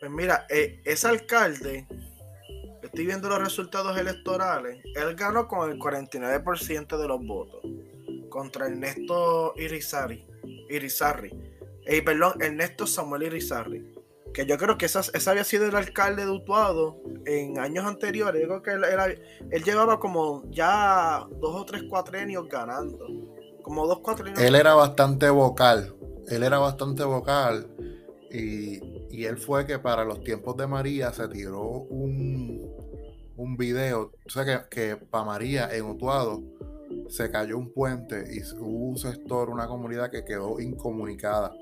[0.00, 1.86] Pues mira, eh, ese alcalde,
[2.82, 7.62] estoy viendo los resultados electorales, él ganó con el 49% de los votos
[8.30, 10.24] contra Ernesto Irizarry.
[10.70, 11.30] Irizarry.
[11.84, 13.94] Eh, perdón, Ernesto Samuel Irizarry.
[14.32, 18.40] que yo creo que esa, esa había sido el alcalde de Utuado en años anteriores.
[18.40, 23.06] Yo creo que él, él, llevaba como ya dos o tres cuatrenios ganando.
[23.62, 24.40] Como dos cuatrenios.
[24.40, 25.94] Él era bastante vocal.
[26.28, 27.66] Él era bastante vocal.
[28.30, 32.70] Y, y él fue que para los tiempos de María se tiró un,
[33.36, 34.12] un video.
[34.26, 36.42] O sea que, que para María en Utuado
[37.08, 41.52] se cayó un puente y hubo un sector, una comunidad que quedó incomunicada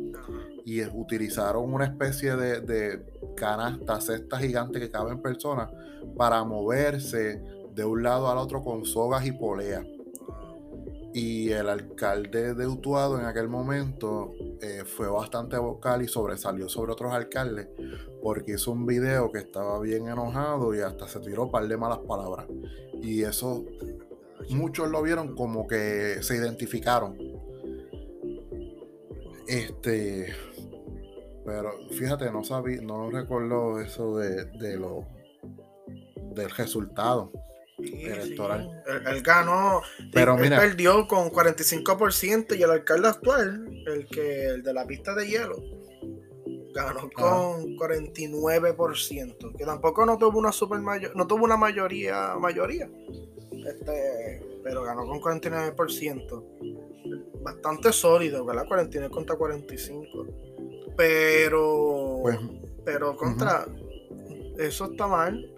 [0.64, 5.70] y utilizaron una especie de, de canasta, cesta gigante que cabe en personas
[6.16, 7.42] para moverse
[7.74, 9.84] de un lado al otro con sogas y poleas.
[11.14, 16.92] Y el alcalde de Utuado en aquel momento eh, fue bastante vocal y sobresalió sobre
[16.92, 17.68] otros alcaldes
[18.23, 21.77] porque hizo un video que estaba bien enojado y hasta se tiró un par de
[21.77, 22.47] malas palabras.
[23.01, 23.64] Y eso
[24.51, 27.16] muchos lo vieron como que se identificaron.
[29.47, 30.35] Este,
[31.47, 35.07] pero fíjate, no sabía, no recuerdo eso de, de lo
[36.35, 37.33] del resultado
[37.79, 38.83] electoral.
[39.07, 44.73] Él, ganó, pero él, perdió con 45% y el alcalde actual, el que el de
[44.73, 45.57] la pista de hielo,
[46.75, 52.88] ganó con 49%, que tampoco no tuvo una super mayor, no tuvo una mayoría mayoría.
[53.67, 56.45] Este, pero ganó con 49%.
[57.43, 58.67] Bastante sólido, ¿verdad?
[58.67, 60.27] 49 contra 45.
[60.97, 62.19] Pero.
[62.23, 62.38] Pues,
[62.85, 63.67] pero contra.
[64.59, 65.55] Eso está mal.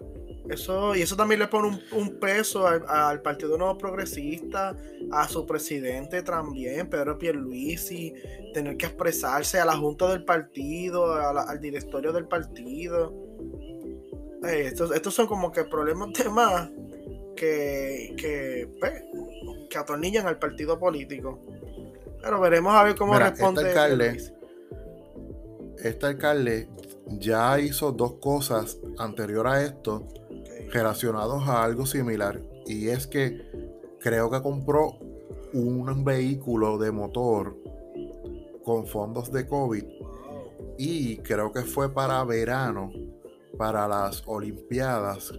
[0.51, 4.75] Eso, y eso también le pone un, peso al, Partido Nuevo Progresista,
[5.09, 8.13] a su presidente también, Pedro Pierluisi,
[8.53, 13.13] tener que expresarse a la junta del partido, al directorio del partido.
[14.45, 16.69] Eh, estos, estos son como que problemas de más
[17.37, 19.03] que, que, pues,
[19.69, 21.39] que atornillan al partido político.
[22.21, 23.61] Pero veremos a ver cómo este responde.
[23.61, 24.33] Este alcalde,
[25.77, 26.69] este alcalde
[27.07, 30.09] ya hizo dos cosas anterior a esto
[30.71, 32.41] relacionados a algo similar.
[32.65, 33.49] Y es que
[33.99, 34.97] creo que compró
[35.53, 37.55] un vehículo de motor
[38.63, 39.83] con fondos de COVID.
[40.77, 42.91] Y creo que fue para verano,
[43.57, 45.33] para las Olimpiadas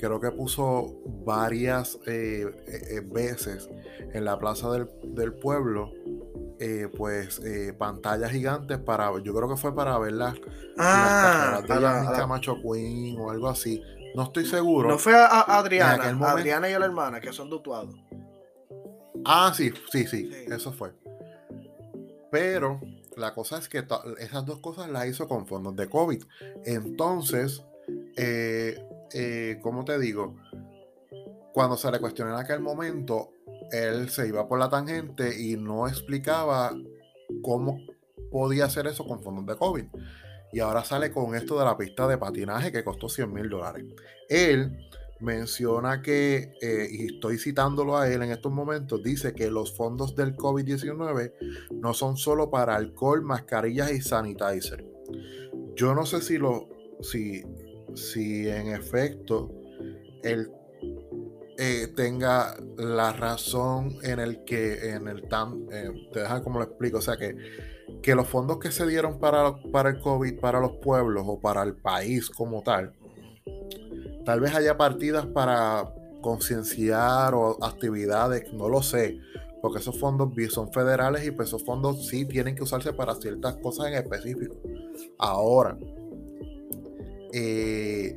[0.00, 3.68] creo que puso varias eh, eh, eh, veces
[4.12, 5.92] en la plaza del, pueblo,
[6.96, 7.40] pues
[7.78, 10.34] pantallas gigantes para, yo creo que fue para ver las,
[10.78, 13.82] ah, de la, Camacho Queen o algo así.
[14.14, 14.88] No estoy seguro.
[14.88, 17.94] No fue a, Adriana, Adriana y a la hermana, que son dutuados.
[19.24, 20.92] Ah, sí, sí, sí, eso fue.
[22.30, 22.80] Pero
[23.16, 23.84] la cosa es que
[24.18, 26.22] esas dos cosas las hizo con fondos de COVID.
[26.64, 27.62] Entonces,
[28.16, 30.36] eh, eh, ¿cómo te digo?
[31.52, 33.32] Cuando se le cuestionó en aquel momento,
[33.72, 36.74] él se iba por la tangente y no explicaba
[37.42, 37.78] cómo
[38.30, 39.84] podía hacer eso con fondos de COVID.
[40.52, 43.84] Y ahora sale con esto de la pista de patinaje que costó 100 mil dólares.
[44.28, 44.88] Él
[45.20, 50.16] menciona que, eh, y estoy citándolo a él en estos momentos, dice que los fondos
[50.16, 51.34] del COVID-19
[51.72, 54.84] no son solo para alcohol, mascarillas y sanitizer.
[55.76, 56.68] Yo no sé si lo,
[57.02, 57.44] si
[57.94, 59.50] si en efecto
[60.22, 60.50] él
[61.58, 66.64] eh, tenga la razón en el que, en el tan, eh, te dejan como lo
[66.64, 67.36] explico, o sea que,
[68.02, 71.62] que los fondos que se dieron para, para el COVID, para los pueblos o para
[71.62, 72.92] el país como tal,
[74.24, 79.18] tal vez haya partidas para concienciar o actividades, no lo sé,
[79.62, 83.56] porque esos fondos son federales y pues esos fondos sí tienen que usarse para ciertas
[83.56, 84.56] cosas en específico.
[85.18, 85.78] Ahora,
[87.32, 88.16] eh,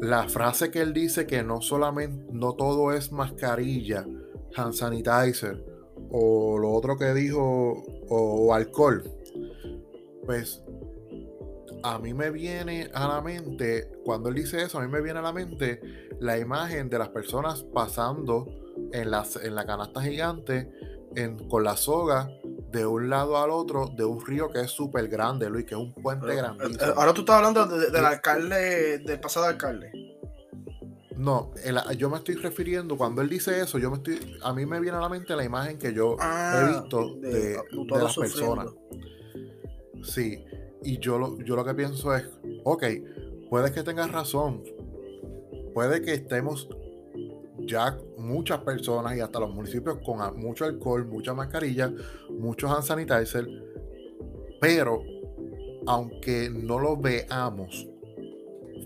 [0.00, 4.06] la frase que él dice que no solamente, no todo es mascarilla,
[4.54, 5.64] hand sanitizer,
[6.10, 9.02] o lo otro que dijo, o, alcohol,
[10.24, 10.62] pues
[11.82, 15.18] a mí me viene a la mente, cuando él dice eso, a mí me viene
[15.18, 15.80] a la mente
[16.20, 18.46] la imagen de las personas pasando
[18.92, 20.70] en, las, en la canasta gigante
[21.48, 22.28] con la soga
[22.70, 25.80] de un lado al otro de un río que es súper grande, Luis, que es
[25.80, 26.34] un puente.
[26.34, 26.42] Eh,
[26.96, 29.90] ahora tú estás hablando del alcalde, del pasado alcalde.
[31.18, 31.50] No,
[31.96, 34.98] yo me estoy refiriendo, cuando él dice eso, yo me estoy, a mí me viene
[34.98, 37.58] a la mente la imagen que yo he ah, visto de,
[37.88, 38.68] las personas.
[40.04, 40.44] Sí,
[40.84, 42.24] y yo lo, yo lo que pienso es,
[42.62, 42.84] ok,
[43.50, 44.62] puede que tengas razón,
[45.74, 46.68] puede que estemos
[47.66, 51.92] ya muchas personas y hasta los municipios con mucho alcohol, mucha mascarilla,
[52.30, 53.44] muchos hand sanitizer,
[54.60, 55.02] pero
[55.88, 57.88] aunque no lo veamos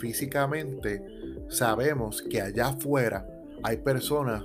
[0.01, 1.12] físicamente,
[1.53, 3.27] sabemos que allá afuera
[3.63, 4.43] hay personas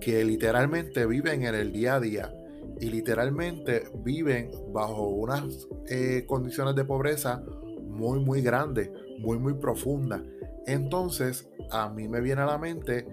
[0.00, 2.34] que literalmente viven en el día a día
[2.80, 7.42] y literalmente viven bajo unas eh, condiciones de pobreza
[7.82, 10.22] muy, muy grandes, muy, muy profundas.
[10.66, 13.06] Entonces, a mí me viene a la mente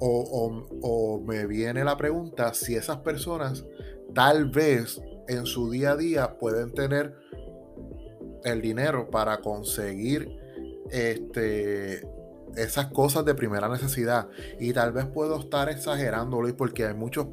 [0.00, 3.64] o, o, me viene la pregunta si esas personas
[4.14, 7.16] tal vez en su día a día pueden tener
[8.44, 10.38] el dinero para conseguir
[10.90, 12.06] este,
[12.56, 14.28] esas cosas de primera necesidad.
[14.58, 17.26] Y tal vez puedo estar exagerando, Luis, porque hay muchos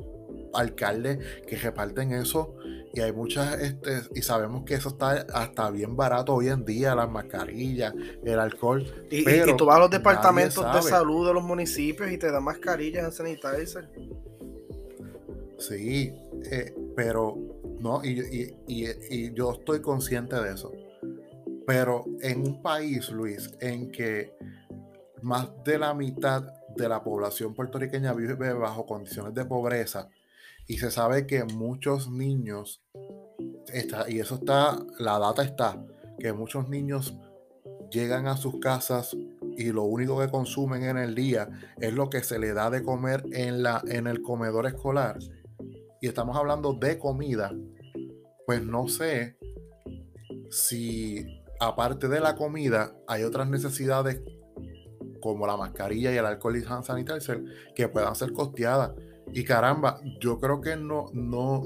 [0.53, 2.55] alcaldes que reparten eso
[2.93, 6.95] y hay muchas, este, y sabemos que eso está hasta bien barato hoy en día,
[6.95, 7.93] las mascarillas,
[8.23, 8.85] el alcohol.
[9.11, 12.43] Y, pero tú vas a los departamentos de salud de los municipios y te dan
[12.43, 13.89] mascarillas sanitizer.
[15.57, 16.13] Sí,
[16.51, 17.37] eh, pero
[17.79, 20.71] no, y, y yo estoy consciente de eso.
[21.65, 24.35] Pero en un país, Luis, en que
[25.21, 26.43] más de la mitad
[26.75, 30.09] de la población puertorriqueña vive bajo condiciones de pobreza
[30.67, 32.83] y se sabe que muchos niños,
[33.67, 35.83] está, y eso está, la data está,
[36.19, 37.17] que muchos niños
[37.91, 39.15] llegan a sus casas
[39.57, 41.49] y lo único que consumen en el día
[41.79, 45.17] es lo que se le da de comer en, la, en el comedor escolar.
[46.01, 47.53] Y estamos hablando de comida.
[48.45, 49.37] Pues no sé
[50.49, 51.25] si
[51.67, 54.21] aparte de la comida hay otras necesidades
[55.21, 57.43] como la mascarilla y el alcohol y hand sanitizer
[57.75, 58.91] que puedan ser costeadas.
[59.33, 61.63] Y caramba, yo creo que no, no,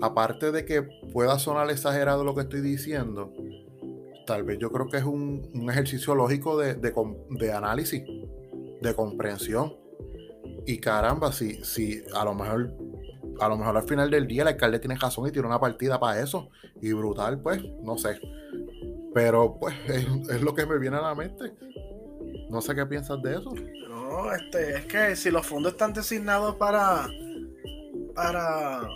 [0.00, 3.32] aparte de que pueda sonar exagerado lo que estoy diciendo,
[4.26, 8.04] tal vez yo creo que es un, ejercicio lógico de, de, análisis,
[8.80, 9.74] de comprensión.
[10.66, 12.72] Y caramba, si, si a lo mejor
[13.40, 15.98] a lo mejor al final del día el alcalde tiene razón y tiene una partida
[15.98, 16.50] para eso.
[16.80, 18.20] Y brutal, pues, no sé.
[19.14, 21.52] Pero pues es, lo que me viene a la mente.
[22.48, 23.52] No sé qué piensas de eso.
[23.88, 27.08] No, este, es que si los fondos están designados para
[28.14, 28.88] para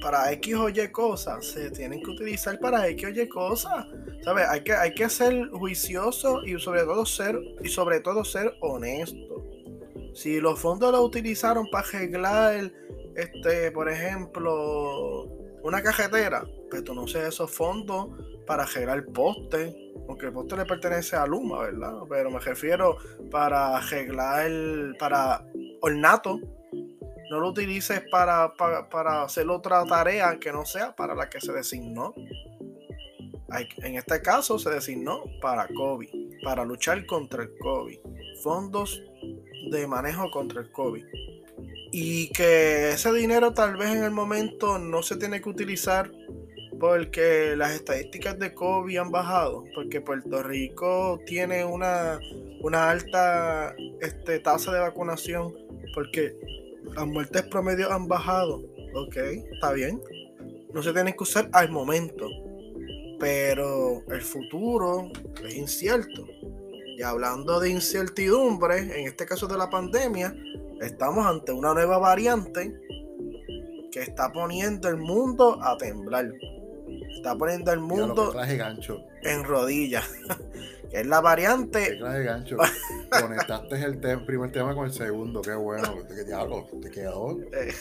[0.00, 3.86] para X o Y cosas, se tienen que utilizar para X o Y cosas.
[4.22, 4.46] ¿Sabes?
[4.48, 9.44] Hay que, hay que ser juicioso y sobre todo ser y sobre todo ser honesto.
[10.14, 12.72] Si los fondos los utilizaron para arreglar
[13.14, 15.24] este, por ejemplo,
[15.62, 18.08] una cajetera, pues tú no uses esos fondos
[18.46, 22.02] para arreglar poste porque el poste le pertenece a Luma, ¿verdad?
[22.08, 22.96] Pero me refiero
[23.30, 24.50] para arreglar
[24.98, 25.44] para
[25.80, 26.40] ornato,
[27.30, 31.52] no lo utilices para, para, hacer otra tarea que no sea para la que se
[31.52, 32.14] designó.
[33.78, 36.08] En este caso se designó para COVID,
[36.44, 37.98] para luchar contra el COVID.
[38.42, 39.02] Fondos
[39.70, 41.04] de manejo contra el COVID.
[41.90, 46.12] Y que ese dinero tal vez en el momento no se tiene que utilizar
[46.78, 52.20] porque las estadísticas de COVID han bajado, porque Puerto Rico tiene una,
[52.60, 55.54] una alta este, tasa de vacunación,
[55.94, 56.36] porque
[56.94, 58.62] las muertes promedio han bajado.
[58.94, 59.16] Ok,
[59.52, 60.00] está bien.
[60.72, 62.28] No se tienen que usar al momento,
[63.18, 65.10] pero el futuro
[65.44, 66.26] es incierto.
[66.98, 70.34] Y hablando de incertidumbre, en este caso de la pandemia,
[70.80, 72.74] estamos ante una nueva variante
[73.90, 76.32] que está poniendo el mundo a temblar
[77.16, 78.34] está poniendo el mundo
[79.22, 80.04] en rodillas.
[80.90, 81.98] que es la variante.
[81.98, 82.56] gancho.
[83.20, 85.96] Conectaste el primer tema con el segundo, qué bueno.
[86.08, 86.66] ¿Qué diablo?
[86.80, 87.38] ¿Te quedó?
[87.52, 87.74] Eh,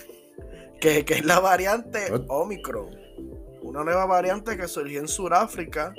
[0.80, 2.90] que, es la variante Omicron.
[3.62, 5.94] Una nueva variante que surgió en Sudáfrica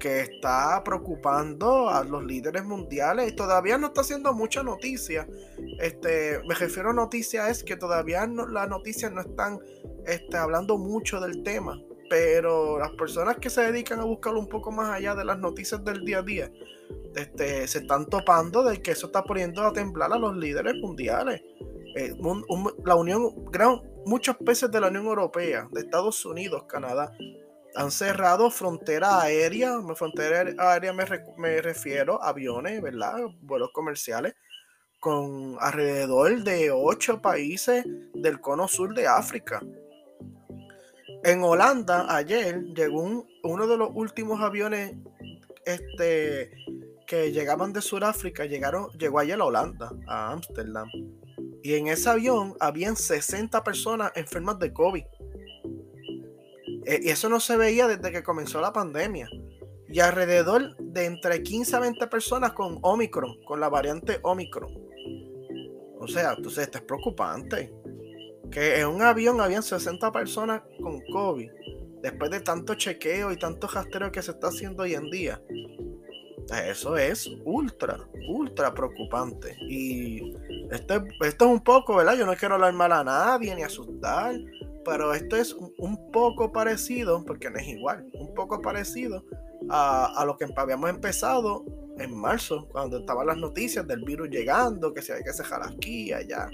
[0.00, 5.26] que está preocupando a los líderes mundiales y todavía no está haciendo mucha noticia.
[5.80, 9.60] Este, me refiero a noticia es que todavía no, las noticias no están
[10.06, 14.70] este, hablando mucho del tema pero las personas que se dedican a buscarlo un poco
[14.70, 16.52] más allá de las noticias del día a día,
[17.14, 21.42] este, se están topando de que eso está poniendo a temblar a los líderes mundiales.
[21.96, 22.14] Eh,
[22.84, 23.30] la Unión,
[24.04, 27.12] muchos países de la Unión Europea, de Estados Unidos, Canadá,
[27.76, 29.80] han cerrado frontera aérea.
[29.94, 31.04] Frontera aérea me,
[31.36, 33.16] me refiero a aviones, ¿verdad?
[33.40, 34.34] Vuelos comerciales
[35.04, 37.84] con alrededor de ocho países
[38.14, 39.60] del cono sur de África.
[41.24, 44.94] En Holanda, ayer, llegó uno de los últimos aviones
[45.64, 46.50] este,
[47.06, 50.86] que llegaban de Sudáfrica, llegaron, llegó ayer a Holanda, a Ámsterdam.
[51.62, 55.04] Y en ese avión habían 60 personas enfermas de COVID.
[56.84, 59.26] E, y eso no se veía desde que comenzó la pandemia.
[59.88, 64.76] Y alrededor de entre 15 a 20 personas con Omicron, con la variante Omicron.
[66.00, 67.72] O sea, entonces esto es preocupante
[68.54, 71.50] que en un avión habían 60 personas con COVID,
[72.00, 75.42] después de tanto chequeo y tanto rastreo que se está haciendo hoy en día.
[76.68, 77.98] Eso es ultra,
[78.28, 79.56] ultra preocupante.
[79.60, 80.36] Y
[80.70, 82.16] Esto, esto es un poco, ¿verdad?
[82.16, 84.36] Yo no quiero hablar mal a nadie ni asustar,
[84.84, 89.24] pero esto es un poco parecido, porque no es igual, un poco parecido
[89.68, 91.64] a, lo que habíamos empezado
[91.98, 96.12] en marzo, cuando estaban las noticias del virus llegando, que se hay que cejar aquí
[96.12, 96.48] allá.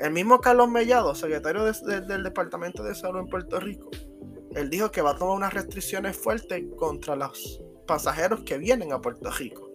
[0.00, 3.90] El mismo Carlos Mellado, secretario del Departamento de Salud en Puerto Rico,
[4.54, 9.00] él dijo que va a tomar unas restricciones fuertes contra los pasajeros que vienen a
[9.00, 9.70] Puerto Rico,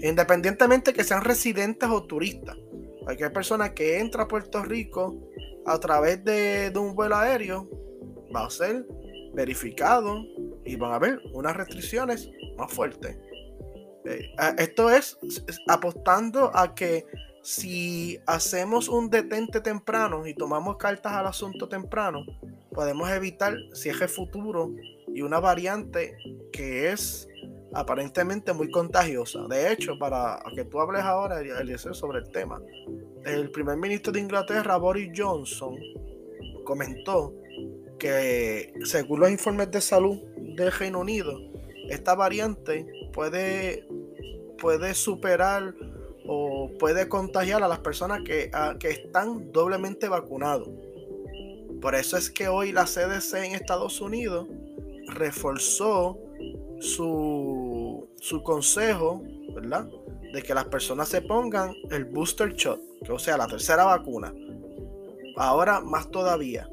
[0.00, 2.56] independientemente que sean residentes o turistas.
[3.02, 5.16] Cualquier persona que entra a Puerto Rico
[5.64, 7.68] a través de, un vuelo aéreo
[8.34, 8.86] va a ser
[9.34, 10.24] verificado
[10.64, 13.16] y van a haber unas restricciones más fuertes.
[14.04, 15.18] Eh, esto es
[15.68, 17.04] apostando a que
[17.46, 22.26] si hacemos un detente temprano y tomamos cartas al asunto temprano,
[22.72, 24.74] podemos evitar el futuro
[25.06, 26.16] y una variante
[26.52, 27.28] que es
[27.72, 29.46] aparentemente muy contagiosa.
[29.48, 32.60] De hecho, para que tú hables ahora, Eliezer, sobre el tema,
[33.24, 35.76] el primer ministro de Inglaterra, Boris Johnson,
[36.64, 37.32] comentó
[37.96, 41.38] que según los informes de salud del Reino Unido,
[41.90, 43.86] esta variante puede,
[44.58, 45.72] puede superar
[46.28, 50.68] o puede contagiar a las personas que, que están doblemente vacunados.
[51.80, 54.48] Por eso es que hoy la CDC en Estados Unidos
[55.08, 56.18] reforzó
[56.80, 59.22] su, su consejo,
[59.54, 59.86] ¿verdad?
[60.32, 64.32] De que las personas se pongan el booster shot, que o sea, la tercera vacuna.
[65.36, 66.68] Ahora más todavía.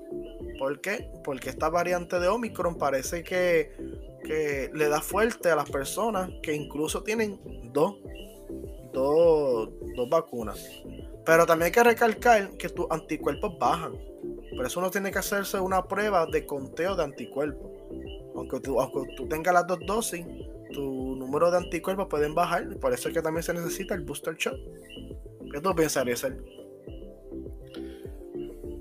[0.58, 1.10] ¿Por qué?
[1.24, 3.72] Porque esta variante de Omicron parece que,
[4.24, 7.39] que le da fuerte a las personas que incluso tienen
[7.74, 7.95] dos,
[8.94, 10.60] dos, dos vacunas.
[11.26, 13.94] Pero también hay que recalcar que tus anticuerpos bajan.
[14.56, 17.72] Por eso uno tiene que hacerse una prueba de conteo de anticuerpos.
[18.36, 20.26] Aunque tú, aunque tú tengas las dos dosis,
[20.72, 22.68] tu número de anticuerpos pueden bajar.
[22.72, 24.58] Y por eso es que también se necesita el booster shot.
[25.52, 26.44] ¿Qué tú pensarías, él?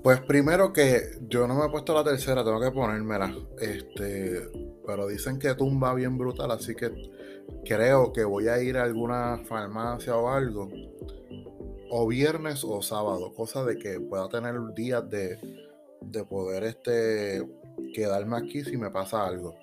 [0.03, 3.33] Pues primero que yo no me he puesto la tercera, tengo que ponérmela.
[3.59, 4.49] Este,
[4.85, 6.91] pero dicen que tumba bien brutal, así que
[7.65, 10.69] creo que voy a ir a alguna farmacia o algo.
[11.89, 15.37] O viernes o sábado, cosa de que pueda tener días de,
[16.01, 17.47] de poder este,
[17.93, 19.55] quedarme aquí si me pasa algo.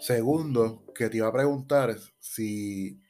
[0.00, 3.00] Segundo, que te iba a preguntar si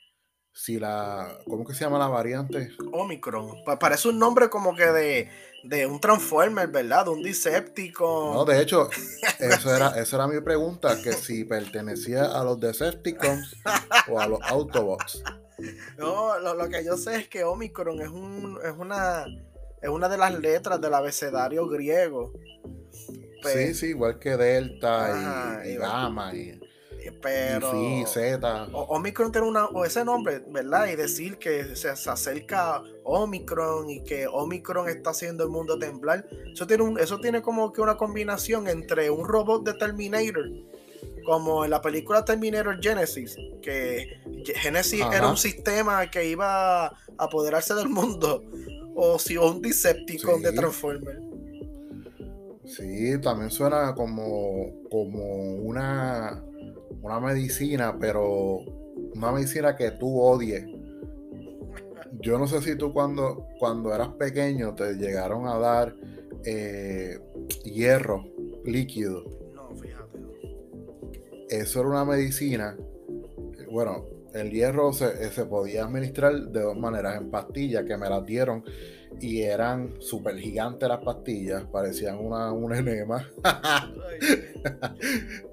[0.52, 1.38] si la.
[1.46, 2.70] ¿Cómo que se llama la variante?
[2.92, 3.64] Omicron.
[3.78, 5.28] parece un nombre como que de,
[5.64, 7.04] de un Transformer, ¿verdad?
[7.04, 8.34] De un Decepticon.
[8.34, 8.88] No, de hecho,
[9.38, 13.56] eso era, esa era mi pregunta: que si pertenecía a los Decepticons
[14.08, 15.22] o a los Autobots.
[15.98, 19.26] No, lo, que yo sé es que Omicron es, un, es, una,
[19.82, 22.32] es una de las letras del abecedario griego.
[23.44, 26.34] sí, sí, igual que Delta y, y Gamma.
[26.34, 26.58] Y,
[27.20, 27.70] pero.
[27.72, 28.68] Sí, Z.
[28.72, 30.88] Omicron tiene una, o ese nombre, ¿verdad?
[30.88, 36.26] Y decir que se, acerca Omicron y que Omicron está haciendo el mundo temblar.
[36.52, 40.44] Eso tiene, un, eso tiene como que una combinación entre un robot de Terminator,
[41.24, 44.20] como en la película Terminator Genesis, que
[44.56, 48.44] Genesis era un sistema que iba a apoderarse del mundo,
[48.94, 51.20] o si un Decepticon de Transformers.
[52.66, 56.40] Sí, también suena como, como una
[57.02, 58.58] una medicina, pero
[59.14, 60.66] una medicina que tú odies.
[62.20, 65.94] Yo no sé si tú cuando, cuando eras pequeño te llegaron a dar
[66.44, 67.18] eh,
[67.64, 68.24] hierro
[68.64, 69.24] líquido.
[69.54, 70.18] No, fíjate.
[71.48, 72.76] Eso era una medicina.
[73.70, 78.24] Bueno, el hierro se, se podía administrar de dos maneras, en pastillas que me las
[78.26, 78.64] dieron
[79.18, 83.28] y eran súper gigantes las pastillas, parecían una, un enema.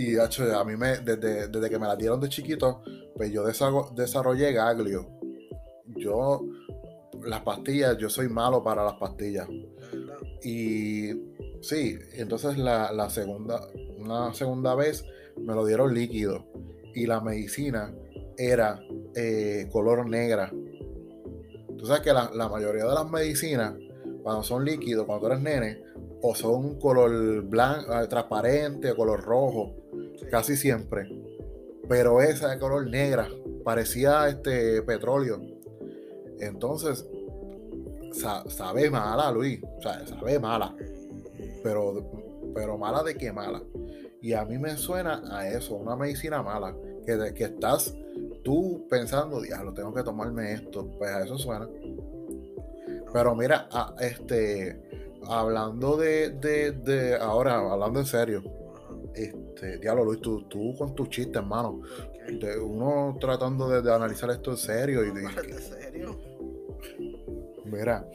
[0.00, 2.80] Y hecho, a mí me, desde, que me la dieron de chiquito,
[3.14, 5.10] pues yo desarrollé gaglio.
[5.84, 6.40] Yo,
[7.22, 9.46] las pastillas, yo soy malo para las pastillas.
[10.42, 11.10] Y
[11.60, 13.60] sí, entonces la, segunda,
[13.98, 15.04] una segunda vez
[15.36, 16.46] me lo dieron líquido.
[16.94, 17.94] Y la medicina
[18.38, 18.80] era
[19.14, 20.50] eh, color negra.
[21.76, 23.74] Tú sabes que la, la mayoría de las medicinas,
[24.22, 25.82] cuando son líquidos, cuando tú eres nene,
[26.22, 29.79] o son color blanco, eh, transparente, o color rojo
[30.30, 31.08] casi siempre.
[31.88, 33.28] Pero esa de color negra,
[33.64, 35.40] parecía este petróleo.
[36.38, 37.04] Entonces,
[38.48, 39.60] sabe mala, Luis.
[39.62, 40.74] O sea, sabe mala.
[41.62, 43.62] Pero, pero mala de qué mala.
[44.22, 46.76] Y a mí me suena a eso, una medicina mala.
[47.04, 47.94] Que, que estás
[48.44, 50.88] tú pensando, diablo, tengo que tomarme esto.
[50.98, 51.68] Pues a eso suena.
[53.12, 53.68] Pero mira,
[54.00, 54.80] este,
[55.26, 58.42] hablando de, de, de, ahora, hablando en serio,
[59.14, 61.82] este, diablo Luis, tú, tú con tus chistes, hermano.
[62.62, 66.18] uno tratando de, analizar esto en serio y de, serio?
[67.64, 68.06] Mira,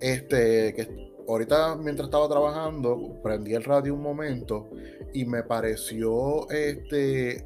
[0.00, 4.68] este, que ahorita mientras estaba trabajando, prendí el radio un momento
[5.12, 7.44] y me pareció, este, eh,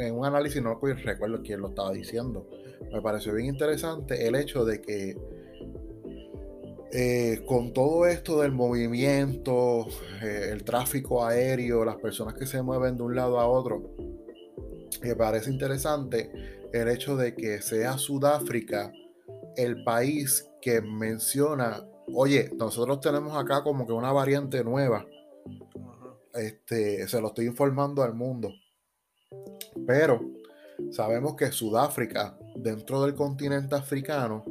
[0.00, 2.48] en un análisis, no recuerdo quién lo estaba diciendo,
[2.92, 5.16] me pareció bien interesante el hecho de que
[6.92, 9.86] eh, con todo esto del movimiento,
[10.22, 13.94] eh, el tráfico aéreo, las personas que se mueven de un lado a otro,
[15.02, 16.30] me parece interesante
[16.72, 18.92] el hecho de que sea Sudáfrica
[19.56, 21.84] el país que menciona,
[22.14, 25.04] oye, nosotros tenemos acá como que una variante nueva.
[26.32, 28.50] Este, se lo estoy informando al mundo.
[29.86, 30.20] Pero
[30.92, 34.44] sabemos que Sudáfrica, dentro del continente africano,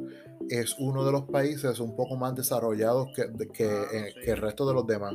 [0.50, 4.66] es uno de los países un poco más desarrollados que, ah, eh, que, el resto
[4.66, 5.14] de los demás.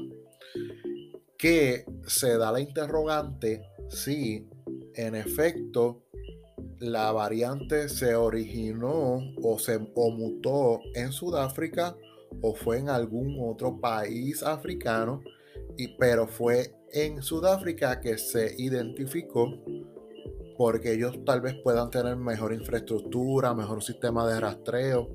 [1.38, 4.48] Que se da la interrogante si
[4.96, 6.04] en efecto
[6.80, 11.96] la variante se originó o se mutó en Sudáfrica
[12.42, 15.22] o fue en algún otro país africano,
[15.78, 19.54] y, pero fue en Sudáfrica que se identificó
[20.58, 25.10] porque ellos tal vez puedan tener mejor infraestructura, mejor sistema de rastreo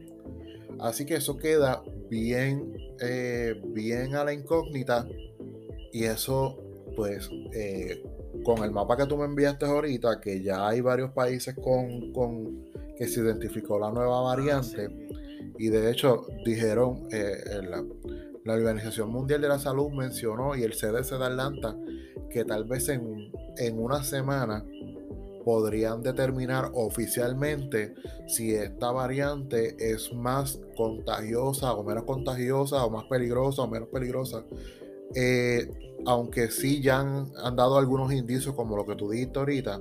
[0.81, 5.07] Así que eso queda bien, eh, bien a la incógnita.
[5.93, 6.57] Y eso,
[6.97, 8.03] pues, eh,
[8.45, 13.09] con el mapa que tú me enviaste ahorita, que ya hay varios países con, que
[13.09, 14.89] se identificó la nueva ah, variante.
[15.59, 17.37] Y de hecho, dijeron, eh,
[17.69, 17.85] la,
[18.45, 21.77] la, Organización Mundial de la Salud mencionó y el CDC de Atlanta
[22.31, 24.65] que tal vez en, en una semana
[25.49, 27.95] podrían determinar oficialmente
[28.27, 34.45] si esta variante es más contagiosa o menos contagiosa o más peligrosa o menos peligrosa.
[35.15, 35.67] Eh,
[36.05, 39.81] aunque sí ya han, dado algunos indicios como lo que tú dijiste ahorita,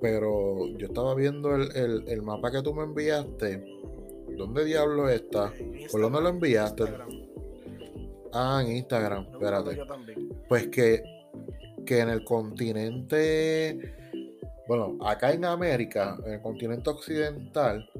[0.00, 3.62] pero yo estaba viendo el, mapa que tú me enviaste.
[4.34, 5.52] ¿Dónde diablo está?
[5.92, 6.84] ¿Por dónde lo enviaste?
[8.32, 9.26] Ah, en Instagram.
[9.30, 9.78] Espérate.
[10.48, 11.02] Pues que,
[11.84, 13.99] que en el continente
[14.70, 17.90] bueno, acá en América, en el continente occidental,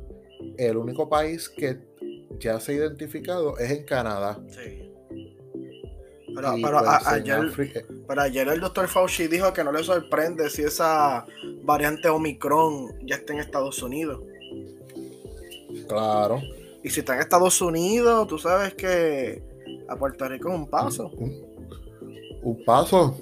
[0.57, 1.81] el único país que
[2.39, 4.39] ya se ha identificado es en Canadá.
[4.51, 4.89] Sí.
[6.33, 6.53] Pero,
[8.07, 11.27] pues, ayer, el doctor Fauci dijo que no le sorprende si esa
[11.65, 14.23] variante Omicron ya está en Estados Unidos.
[15.89, 16.41] Claro.
[16.85, 19.43] Y si está en Estados Unidos, tú sabes que
[19.89, 21.11] a Puerto Rico es un paso.
[22.43, 23.19] Un, paso.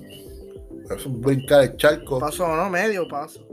[0.91, 2.18] Es un brincar de charco.
[2.18, 3.47] Paso no, medio paso.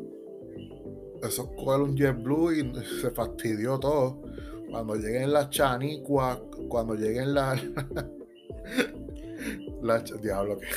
[1.21, 4.21] Eso coge un JetBlue y se fastidió todo.
[4.69, 7.61] Cuando lleguen las chanicuas, cuando lleguen las.
[10.21, 10.67] diablo que.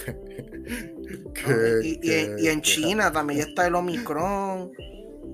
[2.02, 4.72] y, en China también está el Omicron.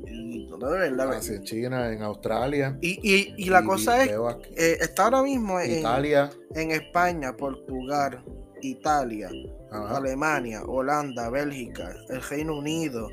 [0.07, 1.13] Y todo de verdad.
[1.13, 2.79] Ah, en China, en Australia.
[2.81, 4.13] Y, la cosa es.
[4.57, 6.31] Eh, está ahora mismo en, Italia.
[6.55, 8.25] en España, Portugal,
[8.71, 9.31] Italia,
[9.71, 13.09] Alemania, Holanda, Bélgica, el Reino Unido,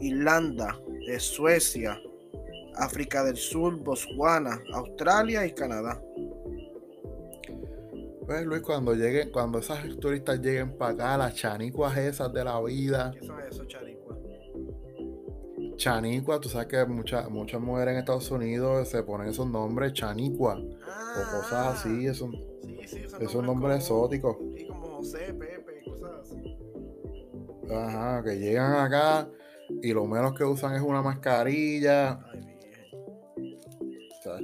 [0.00, 0.78] Irlanda,
[1.18, 2.00] Suecia,
[2.76, 6.00] África del Sur, Botswana, Australia y Canadá.
[8.26, 12.60] Pues Luis, cuando lleguen, cuando esas turistas lleguen para acá, las chanicuas esas de la
[12.60, 13.12] vida.
[13.18, 14.18] ¿Qué son esos chanicuas?
[15.76, 20.56] Chanicua, tú sabes que muchas muchas mujeres en Estados Unidos se ponen esos nombres, chanicua,
[20.56, 21.70] o cosas ah.
[21.72, 22.30] así, esos,
[22.62, 24.36] sí, sí, esos nombres exóticos.
[24.96, 26.58] Como José, Pepe, cosas así.
[27.70, 29.28] Ajá, que llegan acá
[29.82, 32.18] y lo menos que usan es una mascarilla.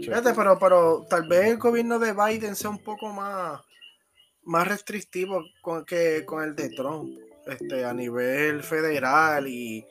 [0.00, 3.60] Fíjate, pero, pero tal vez el gobierno de Biden sea un poco más,
[4.44, 9.84] más restrictivo con, que con el de Trump este, a nivel federal y,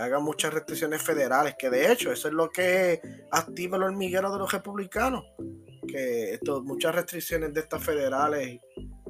[0.00, 2.98] haga muchas restricciones federales, que de hecho eso es lo que
[3.30, 5.22] activa el hormiguero de los republicanos,
[5.86, 8.58] que esto, muchas restricciones de estas federales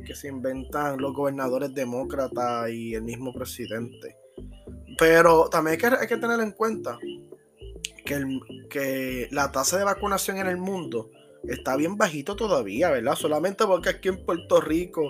[0.05, 4.17] que se inventan los gobernadores demócratas y el mismo presidente.
[4.99, 6.99] Pero también hay que, tener en cuenta
[8.05, 11.11] que, la tasa de vacunación en el mundo
[11.45, 13.15] está bien bajito todavía, ¿verdad?
[13.15, 15.03] Solamente porque aquí en Puerto Rico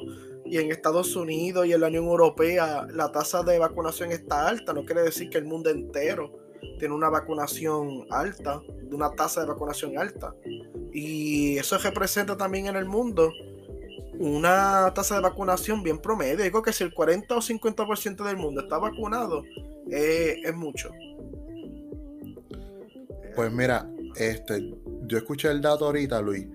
[0.44, 4.72] y en Estados Unidos y en la Unión Europea la tasa de vacunación está alta.
[4.72, 6.32] No quiere decir que el mundo entero
[6.78, 10.34] tiene una vacunación alta, una tasa de vacunación alta.
[10.92, 13.32] Y eso representa también en el mundo
[14.18, 16.44] una tasa de vacunación bien promedio.
[16.44, 19.42] Digo que si el 40 o 50% del mundo está vacunado,
[19.90, 20.90] es mucho.
[23.34, 24.74] Pues mira, este,
[25.06, 26.46] yo escuché el dato ahorita, Luis,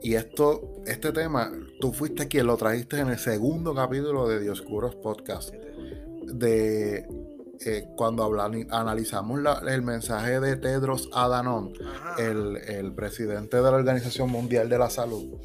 [0.00, 4.94] y esto, este tema, tú fuiste quien lo trajiste en el segundo capítulo de Dioscuros
[4.96, 7.06] Podcast, de
[7.60, 8.24] eh, cuando
[8.70, 11.72] analizamos el mensaje de Tedros Adhanom,
[12.18, 15.38] el, presidente de la Organización Mundial de la Salud,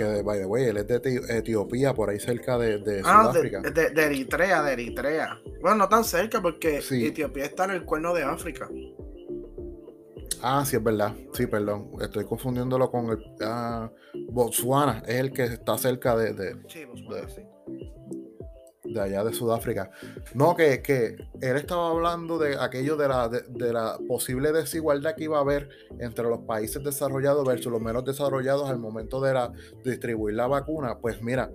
[0.00, 3.60] que, by the way, él es de Etiopía, por ahí cerca de, ah, Sudáfrica.
[3.60, 5.38] De, de, Eritrea, de Eritrea.
[5.60, 8.68] Bueno, no tan cerca porque Etiopía está en el cuerno de África.
[10.42, 11.14] Ah, sí, es verdad.
[11.34, 11.90] Sí, perdón.
[12.00, 13.22] Estoy confundiéndolo con el.
[13.42, 13.90] Ah,
[14.30, 16.32] Botswana es el que está cerca de.
[16.32, 17.42] de sí, Botswana, sí
[18.92, 19.90] de allá de Sudáfrica.
[20.34, 25.24] No, que, que, él estaba hablando de aquello de la, de, la posible desigualdad que
[25.24, 25.68] iba a haber
[25.98, 29.52] entre los países desarrollados versus los menos desarrollados al momento de, la,
[29.84, 30.98] distribuir la vacuna.
[30.98, 31.50] Pues mira,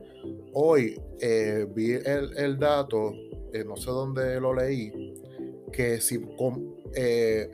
[0.54, 3.12] hoy eh, vi el, dato,
[3.54, 5.14] eh, no sé dónde lo leí,
[5.72, 6.22] que si
[6.96, 7.50] eh,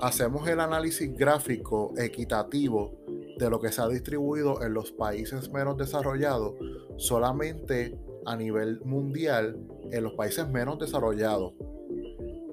[0.00, 2.92] hacemos el análisis gráfico equitativo
[3.38, 6.54] de lo que se ha distribuido en los países menos desarrollados,
[6.96, 9.56] solamente a nivel mundial
[9.90, 11.54] en los países menos desarrollados.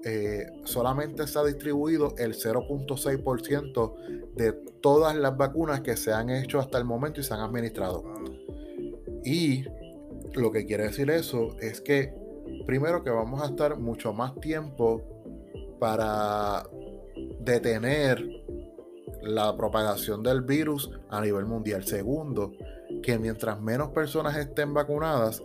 [0.05, 4.51] Eh, solamente se ha distribuido el 0.6% de
[4.81, 8.03] todas las vacunas que se han hecho hasta el momento y se han administrado.
[9.23, 9.65] Y
[10.33, 12.13] lo que quiere decir eso es que
[12.65, 15.01] primero que vamos a estar mucho más tiempo
[15.79, 16.63] para
[17.39, 18.23] detener
[19.21, 21.85] la propagación del virus a nivel mundial.
[21.85, 22.51] Segundo,
[23.01, 25.41] que mientras menos personas estén vacunadas,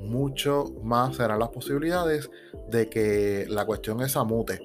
[0.00, 2.30] mucho más serán las posibilidades
[2.68, 4.60] de que la cuestión esa mute.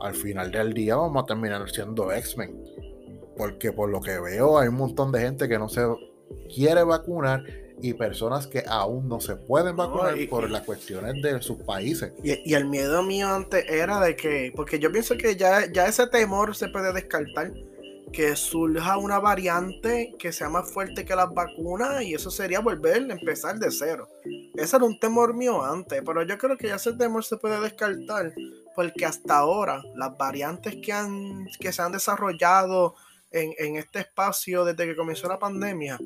[0.00, 2.62] Al final del día vamos a terminar siendo X-Men.
[3.36, 5.82] Porque por lo que veo hay un montón de gente que no se
[6.54, 7.42] quiere vacunar
[7.80, 12.12] y personas que aún no se pueden vacunar por las cuestiones de sus países.
[12.22, 16.06] Y, el miedo mío antes era de que, porque yo pienso que ya, ya ese
[16.06, 17.52] temor se puede descartar
[18.14, 23.10] que surja una variante que sea más fuerte que las vacunas y eso sería volver
[23.10, 24.08] a empezar de cero.
[24.54, 27.60] Ese era un temor mío antes, pero yo creo que ya ese temor se puede
[27.60, 28.32] descartar
[28.76, 32.94] porque hasta ahora las variantes que, han, que se han desarrollado
[33.32, 35.98] en, en este espacio desde que comenzó la pandemia,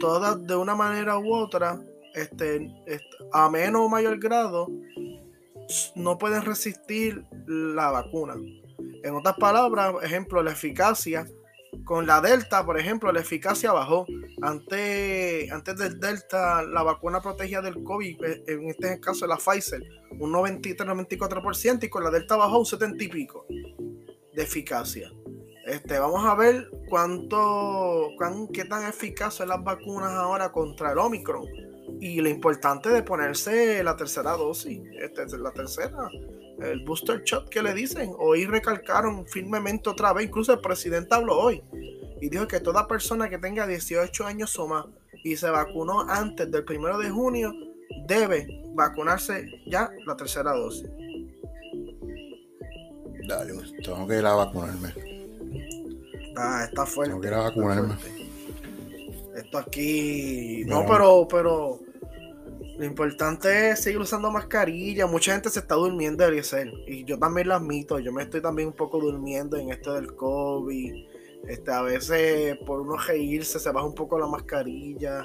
[0.00, 1.78] todas de una manera u otra,
[2.14, 2.70] este,
[3.30, 4.68] a menos o mayor grado,
[5.96, 8.36] no pueden resistir la vacuna.
[9.04, 11.26] En otras palabras, ejemplo, la eficacia
[11.84, 14.06] con la Delta, por ejemplo, la eficacia bajó.
[14.40, 19.82] Antes, antes del Delta, la vacuna protegía del COVID, eh, en este caso la Pfizer,
[20.18, 25.12] un 93-94%, y con la Delta bajó un 70 y pico de eficacia.
[25.66, 28.10] Este, vamos a ver cuánto,
[28.52, 31.44] qué tan eficaces son las vacunas ahora contra el Omicron.
[32.00, 36.08] Y lo importante de ponerse la tercera dosis, este, la tercera,
[36.64, 38.12] el booster shot que le dicen.
[38.18, 41.62] Hoy recalcaron firmemente otra vez, incluso el presidente habló hoy
[42.20, 44.86] y dijo que toda persona que tenga 18 años o más
[45.24, 47.52] y se vacunó antes del primero de junio
[48.06, 50.88] debe vacunarse ya la tercera dosis.
[53.26, 53.54] Dale,
[53.84, 54.94] tengo que ir a vacunarme.
[56.36, 57.10] Ah, está fuerte.
[57.10, 57.94] Tengo que ir a vacunarme.
[59.36, 60.64] Esto aquí.
[60.66, 61.80] No, pero, pero
[62.82, 65.06] lo importante es seguir usando mascarilla.
[65.06, 66.68] Mucha gente se está durmiendo, Eliezer.
[66.88, 68.00] Y yo también lo admito.
[68.00, 70.92] Yo me estoy también un poco durmiendo en esto del COVID.
[71.46, 75.22] Este, a veces por uno reírse se baja un poco la mascarilla.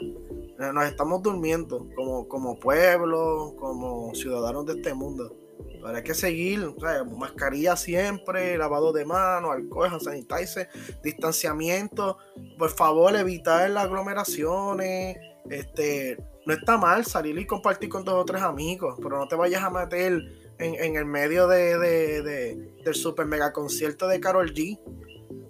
[0.60, 5.36] Nos estamos durmiendo como, como pueblo, como ciudadanos de este mundo.
[5.58, 6.76] Pero hay que seguir,
[7.18, 10.70] mascarilla siempre, lavado de manos, alcohol, sanitizer,
[11.02, 12.20] distanciamiento.
[12.60, 15.18] Por favor, evitar las aglomeraciones.
[15.50, 19.36] Este, no está mal salir y compartir con dos o tres amigos, pero no te
[19.36, 20.24] vayas a meter
[20.58, 21.78] en, el medio de,
[22.86, 24.80] del super mega concierto de Carol G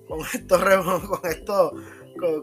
[0.07, 0.59] con estos
[1.07, 1.73] con esto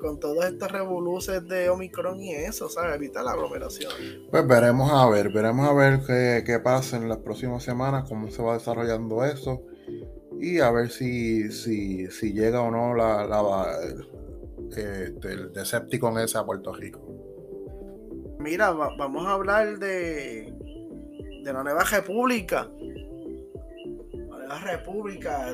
[0.00, 2.94] con, todos estos revoluces de Omicron y eso, ¿sabes?
[2.94, 3.90] Evita la aglomeración.
[4.30, 8.40] Pues veremos a ver, veremos a ver qué, pasa en las próximas semanas, cómo se
[8.40, 9.62] va desarrollando eso
[10.40, 13.66] y a ver si, si, si llega o no la, la
[14.68, 17.23] este, el Decepticon ese a Puerto Rico
[18.45, 20.53] mira, vamos a hablar de,
[21.42, 22.68] de la nueva república.
[24.12, 25.47] La nueva república.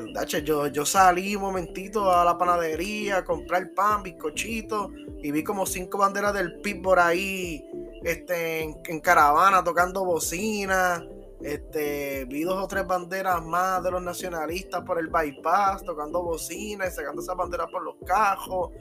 [0.43, 4.91] Yo, yo salí un momentito a la panadería a comprar pan, bizcochito,
[5.23, 7.63] y vi como cinco banderas del PIB por ahí,
[8.03, 11.01] este, en, caravana tocando bocina.
[11.39, 16.87] Este, vi dos o tres banderas más de los nacionalistas por el bypass, tocando bocina
[16.87, 18.71] y sacando esas banderas por los cajos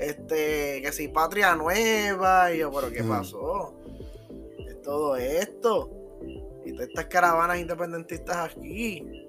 [0.00, 3.74] este, que si patria nueva, y yo, pero ¿qué pasó?
[4.66, 5.90] Es todo esto.
[6.64, 9.26] Y todas estas caravanas independentistas aquí.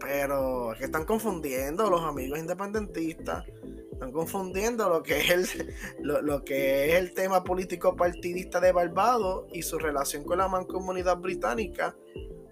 [0.00, 3.44] Pero es que están confundiendo los amigos independentistas.
[3.92, 9.46] Están confundiendo lo que es el, lo, que es el tema político partidista de Barbados
[9.52, 11.94] y su relación con la mancomunidad británica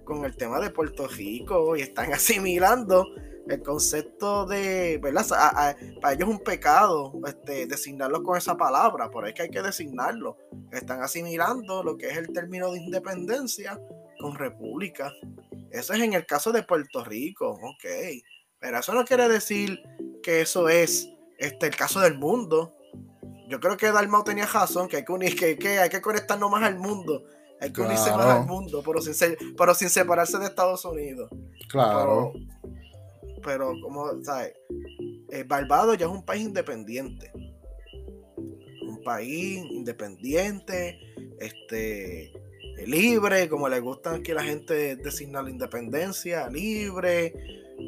[0.05, 3.07] con el tema de Puerto Rico y están asimilando
[3.49, 5.27] el concepto de, ¿verdad?
[6.01, 9.63] para ellos es un pecado este, designarlo con esa palabra, por eso que hay que
[9.63, 10.37] designarlo.
[10.71, 13.81] Están asimilando lo que es el término de independencia
[14.21, 15.13] con república.
[15.71, 17.85] Eso es en el caso de Puerto Rico, ok.
[18.59, 19.83] Pero eso no quiere decir
[20.23, 22.75] que eso es este, el caso del mundo.
[23.49, 26.51] Yo creo que Dalmau tenía razón, que hay que, unir, que, que hay que conectarnos
[26.51, 27.25] más al mundo.
[27.61, 31.31] Hay que unirse más al mundo, pero sin, pero sin separarse de Estados Unidos.
[31.69, 32.80] Claro pero
[33.83, 34.55] como, ¿sabes?
[35.31, 37.33] Eh, Barbados ya es un país independiente.
[38.83, 40.99] Un país independiente,
[41.39, 42.33] este,
[42.87, 47.35] libre, como le gusta a la gente designar la independencia, libre,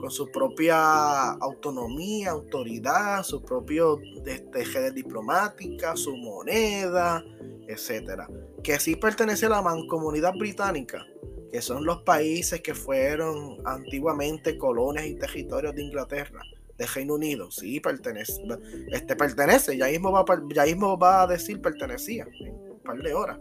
[0.00, 7.24] con su propia autonomía, autoridad, su propio este, redes diplomática, su moneda,
[7.66, 8.28] etcétera.
[8.62, 11.04] Que sí pertenece a la mancomunidad británica,
[11.52, 16.40] que son los países que fueron antiguamente colonias y territorios de Inglaterra,
[16.78, 17.50] de Reino Unido.
[17.50, 18.42] Sí, pertenece,
[18.90, 20.24] este pertenece, ya mismo va,
[20.54, 23.38] ya mismo va a decir pertenecía en un par de horas.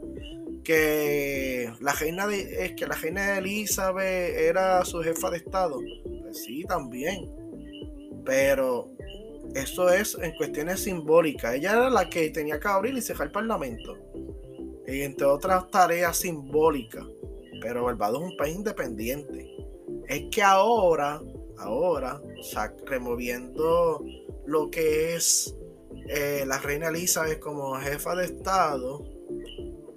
[0.62, 5.80] Que la reina de, es que la reina Elizabeth era su jefa de estado.
[6.22, 7.34] Pues sí, también.
[8.26, 8.89] Pero
[9.55, 11.55] eso es en cuestiones simbólicas.
[11.55, 13.97] Ella era la que tenía que abrir y cerrar el parlamento.
[14.86, 17.05] Y entre otras tareas simbólicas
[17.62, 19.55] pero Barbados es un país independiente.
[20.07, 21.22] Es que ahora,
[21.57, 24.03] ahora, o sea, removiendo
[24.45, 25.55] lo que es
[26.09, 29.05] eh, la reina Elizabeth como jefa de Estado,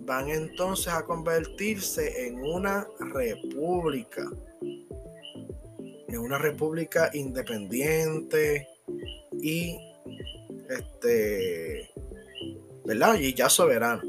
[0.01, 4.31] van entonces a convertirse en una república.
[6.09, 8.69] En una república independiente
[9.33, 9.77] y
[10.69, 11.91] este,
[12.85, 13.17] ¿verdad?
[13.19, 14.03] Y ya soberana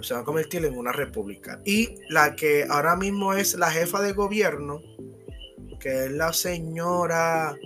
[0.00, 1.60] se va a convertir en una república.
[1.64, 4.80] Y la que ahora mismo es la jefa de gobierno,
[5.80, 7.56] que es la señora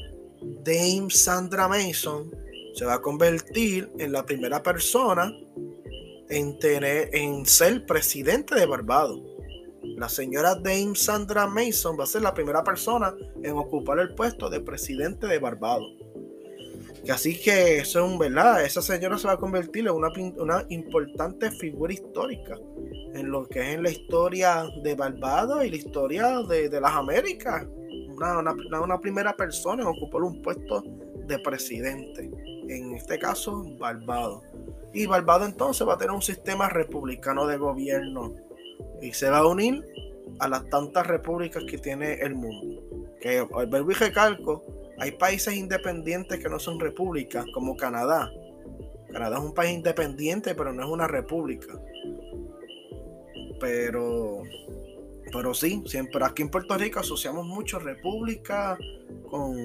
[0.65, 2.31] Dame Sandra Mason,
[2.75, 5.33] se va a convertir en la primera persona
[6.29, 9.21] en, tener, en ser presidente de Barbados.
[9.83, 14.51] La señora Dame Sandra Mason va a ser la primera persona en ocupar el puesto
[14.51, 16.06] de presidente de Barbados
[17.11, 21.51] así que eso es un verdad, esa señora se va a convertir en una, importante
[21.53, 22.57] figura histórica
[23.15, 27.67] en lo que es en la historia de Barbados y la historia de, las Américas.
[28.17, 30.83] Una, primera persona en ocupar un puesto
[31.27, 32.31] de presidente,
[32.69, 34.43] en este caso Barbados.
[34.95, 38.35] Y Barbados entonces va a tener un sistema republicano de gobierno
[39.03, 39.85] y se va a unir
[40.39, 42.83] a las tantas repúblicas que tiene el mundo.
[43.21, 44.65] Que el verbo y recalco
[44.99, 48.31] hay países independientes que no son repúblicas, como Canadá.
[49.13, 51.79] Canadá es un país independiente, pero no es una república.
[53.61, 54.43] Pero,
[55.33, 58.77] pero sí, siempre aquí en Puerto Rico asociamos mucho república
[59.31, 59.57] con,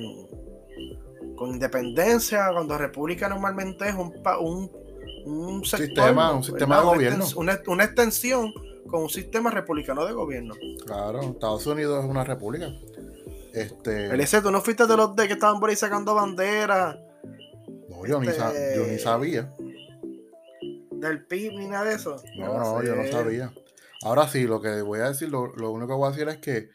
[1.36, 4.72] con independencia, cuando república normalmente es un, un,
[5.26, 7.26] un sistema, un sistema de gobierno.
[7.36, 8.54] Una, una extensión
[8.88, 10.54] con un sistema republicano de gobierno.
[10.86, 12.72] Claro, Estados Unidos es una república.
[13.54, 14.06] Este...
[14.08, 16.98] El ¿tú no fuiste de los de que estaban por ahí sacando banderas?
[17.90, 19.54] No, yo, ni, este, sabía.
[20.92, 22.22] ¿Del PIB ni nada de eso?
[22.38, 23.52] No, no, yo no sabía.
[24.04, 26.70] Ahora sí, lo que voy a decir, lo, único que voy a decir es que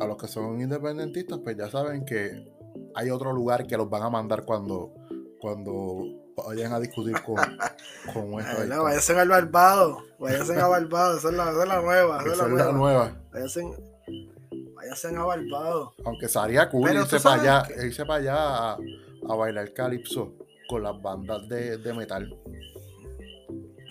[0.00, 2.50] a los que son independentistas, pues ya saben que
[2.94, 4.94] hay otro lugar que los van a mandar cuando,
[5.38, 6.02] cuando
[6.36, 7.36] vayan a discutir con,
[8.14, 8.64] con esto.
[8.66, 12.18] No, váyanse al Barbado, váyanse a Barbado, esa es la, esa es la nueva.
[12.20, 13.16] Esa es la, nueva.
[14.82, 15.94] Váyanse a Barbados.
[16.04, 18.72] Aunque sería cool irse para allá, irse para allá
[19.28, 20.34] a, bailar calipso
[20.68, 22.36] con las bandas de, metal.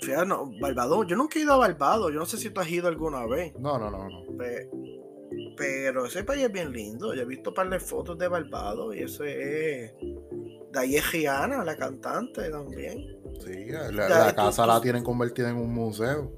[0.01, 2.69] Fíjate, no, Barbados, yo nunca he ido a Barbados, yo no sé si tú has
[2.69, 3.53] ido alguna vez.
[3.57, 4.25] No, no, no, no.
[5.55, 8.95] pero ese país es bien lindo, yo he visto un par de fotos de Barbados
[8.95, 9.93] y ese es...
[10.71, 13.19] De ahí es Gianna, la cantante también.
[13.45, 16.31] Sí, la, casa la tienen convertida en un museo.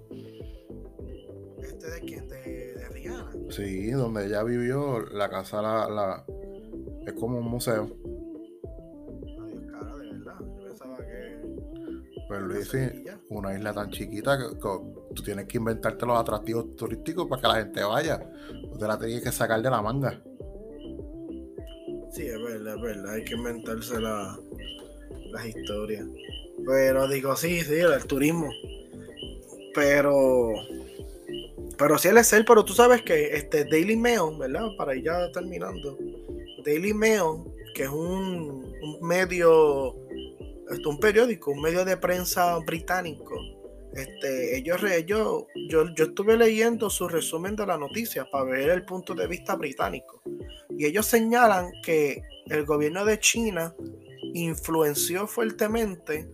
[1.62, 2.23] ¿Este de quién?
[3.56, 6.26] Sí, donde ella vivió, la casa la, la
[7.06, 7.84] es como un museo.
[9.40, 10.40] Adiós, cara, de verdad.
[10.40, 11.42] Yo pensaba que.
[12.28, 12.80] Pues Luis, sí,
[13.30, 17.56] una isla tan chiquita que, tú tienes que inventarte los atractivos turísticos para que la
[17.56, 18.28] gente vaya.
[18.72, 20.20] Tú te la tienes que sacar de la manga.
[22.12, 23.14] Sí, es verdad, es verdad.
[23.14, 24.36] Hay que inventarse la,
[25.32, 26.08] las historias.
[26.66, 28.50] Pero digo, sí, sí, el turismo.
[29.76, 30.54] Pero
[31.78, 34.68] pero sí, él es él, pero tú sabes que este Daily Mail, ¿verdad?
[34.78, 35.98] Para ir ya terminando.
[36.66, 37.44] Daily Mail,
[37.74, 39.96] que es un, medio,
[40.86, 43.36] un periódico, un medio de prensa británico,
[43.94, 48.86] Este, ellos, ellos yo, yo estuve leyendo su resumen de la noticia para ver el
[48.86, 50.22] punto de vista británico.
[50.70, 53.76] Y ellos señalan que el gobierno de China
[54.34, 56.28] influenció fuertemente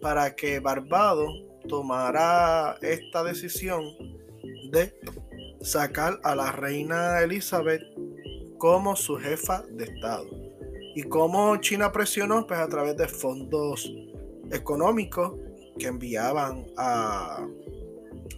[0.00, 1.30] para que Barbados
[1.68, 3.84] tomara esta decisión
[4.70, 4.94] de
[5.60, 7.82] sacar a la reina Elizabeth
[8.58, 10.26] como su jefa de Estado.
[10.94, 13.90] Y cómo China presionó, pues a través de fondos
[14.50, 15.32] económicos
[15.78, 17.46] que enviaban a,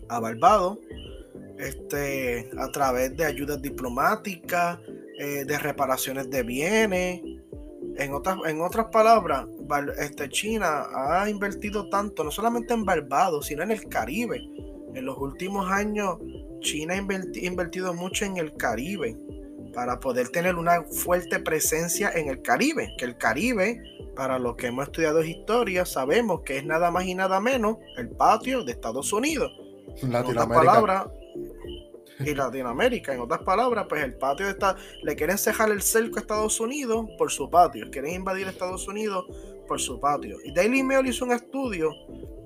[0.09, 0.79] a Barbados,
[1.59, 4.79] este, a través de ayudas diplomáticas,
[5.19, 7.23] eh, de reparaciones de bienes.
[7.97, 9.47] En otras, en otras palabras,
[9.99, 14.41] este, China ha invertido tanto, no solamente en Barbados, sino en el Caribe.
[14.95, 16.19] En los últimos años,
[16.61, 19.17] China ha invertido mucho en el Caribe
[19.75, 22.95] para poder tener una fuerte presencia en el Caribe.
[22.99, 23.81] Que el Caribe,
[24.17, 28.11] para los que hemos estudiado historia, sabemos que es nada más y nada menos el
[28.11, 29.51] patio de Estados Unidos.
[30.03, 31.07] En otras palabras,
[32.25, 33.15] y Latinoamérica.
[33.15, 37.07] En otras palabras, pues el patio está, le quieren cejar el cerco a Estados Unidos
[37.19, 39.27] por su patio, quieren invadir Estados Unidos
[39.67, 40.39] por su patio.
[40.45, 41.93] Y Daily Mail hizo un estudio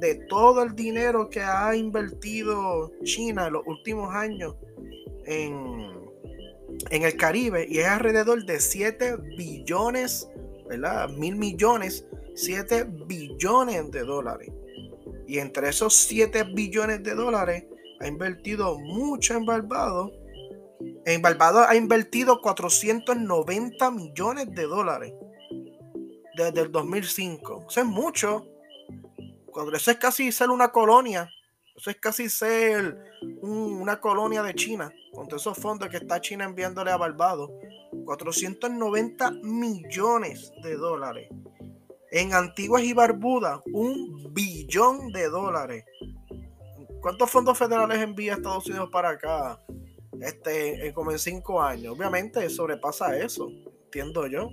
[0.01, 4.55] de todo el dinero que ha invertido China en los últimos años
[5.25, 5.93] en,
[6.91, 10.29] en el Caribe y es alrededor de 7 billones,
[10.68, 11.09] ¿verdad?
[11.11, 14.51] Mil millones, 7 billones de dólares.
[15.27, 17.64] Y entre esos 7 billones de dólares,
[18.01, 20.12] ha invertido mucho en Barbados.
[21.07, 25.12] En Barbados ha invertido 490 millones de dólares
[26.36, 27.66] desde el 2005.
[27.68, 28.47] Eso es mucho.
[29.72, 31.28] Eso es casi ser una colonia.
[31.76, 32.97] Eso es casi ser
[33.40, 34.92] una colonia de China.
[35.12, 37.51] Con todos esos fondos que está China enviándole a Barbados.
[38.05, 41.28] 490 millones de dólares.
[42.11, 45.84] En Antiguas y Barbuda, un billón de dólares.
[47.05, 49.61] ¿Cuántos fondos federales envía Estados Unidos para acá?
[50.22, 51.94] Este, como en cinco años.
[51.94, 53.50] Obviamente sobrepasa eso,
[53.84, 54.48] entiendo yo.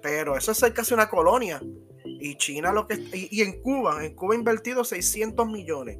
[0.00, 1.60] Pero eso es casi una colonia.
[2.04, 5.98] Y China lo que y, en Cuba, en Cuba ha invertido 600 millones.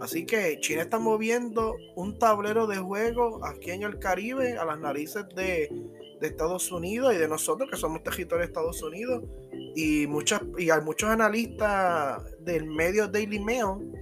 [0.00, 4.78] Así que China está moviendo un tablero de juego aquí en el Caribe a las
[4.78, 5.68] narices de,
[6.20, 9.24] de Estados Unidos y de nosotros que somos territorio de Estados Unidos.
[9.74, 13.96] Y muchas y hay muchos analistas del medio Daily Mail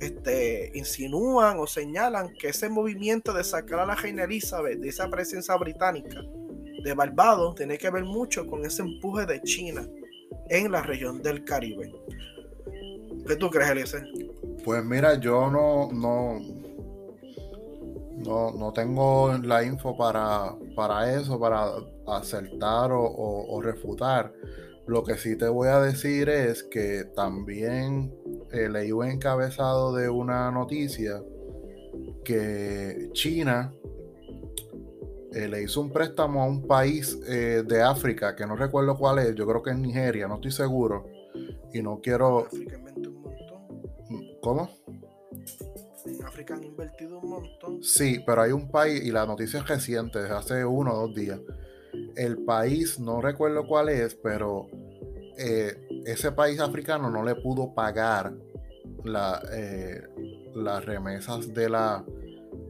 [0.00, 5.08] este, insinúan o señalan que ese movimiento de sacar a la reina Elizabeth de esa
[5.08, 6.22] presencia británica
[6.84, 9.86] de Barbados tiene que ver mucho con ese empuje de China
[10.48, 11.92] en la región del Caribe.
[13.26, 14.06] ¿Qué tú crees, Eliezer?
[14.64, 16.38] Pues mira, yo no, no,
[18.52, 21.72] no, tengo la info para, para eso, para
[22.06, 24.32] acertar o refutar.
[24.86, 28.14] Lo que sí te voy a decir es que también
[28.52, 31.22] eh, leí un encabezado de una noticia
[32.24, 33.72] que China
[35.32, 39.18] eh, le hizo un préstamo a un país eh, de África, que no recuerdo cuál
[39.18, 41.06] es, yo creo que es Nigeria, no estoy seguro.
[41.72, 42.46] Y no quiero...
[44.40, 44.70] ¿Cómo?
[46.06, 47.82] En África han invertido un montón.
[47.82, 51.14] Sí, pero hay un país, y la noticia es reciente, desde hace uno o dos
[51.14, 51.40] días,
[52.16, 54.68] el país, no recuerdo cuál es, pero
[55.38, 55.74] eh,
[56.06, 58.32] ese país africano no le pudo pagar
[59.52, 60.02] eh,
[60.54, 62.04] las remesas de la,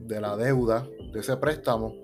[0.02, 1.94] de la deuda de ese préstamo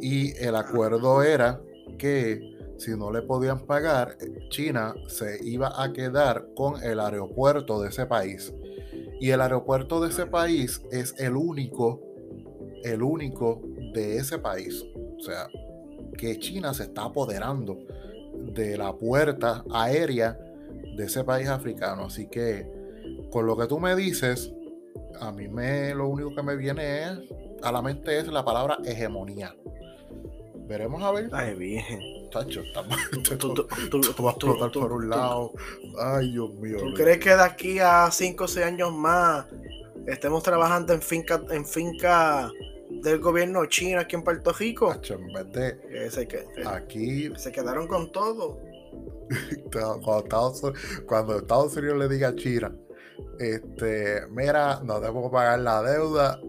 [0.00, 1.60] y el acuerdo era
[1.98, 4.16] que si no le podían pagar,
[4.48, 8.54] China se iba a quedar con el aeropuerto de ese país.
[9.20, 12.00] Y el aeropuerto de ese país es el único,
[12.82, 13.60] el único
[13.92, 14.82] de ese país.
[14.96, 15.46] O sea,
[16.20, 17.78] que China se está apoderando
[18.34, 20.38] de la puerta aérea
[20.94, 22.04] de ese país africano.
[22.04, 22.70] Así que,
[23.30, 24.52] con lo que tú me dices,
[25.18, 27.04] a mí me lo único que me viene
[27.62, 29.56] a la mente es la palabra hegemonía.
[30.68, 31.30] Veremos a ver.
[31.32, 32.28] Ay, bien.
[32.30, 32.62] Tacho,
[33.38, 33.66] tú,
[34.18, 35.52] vas a explotar por un lado.
[35.98, 36.76] Ay, Dios mío.
[36.80, 39.46] ¿Tú crees que de aquí a 5 o 6 años más
[40.06, 42.50] estemos trabajando en finca, en finca
[43.02, 44.92] del gobierno chino aquí en Puerto Rico.
[44.92, 48.60] en vez de aquí se quedaron con todo.
[51.06, 52.74] cuando, Estados, Unidos le diga a China,
[53.38, 56.40] este, mira, no debo pagar la deuda.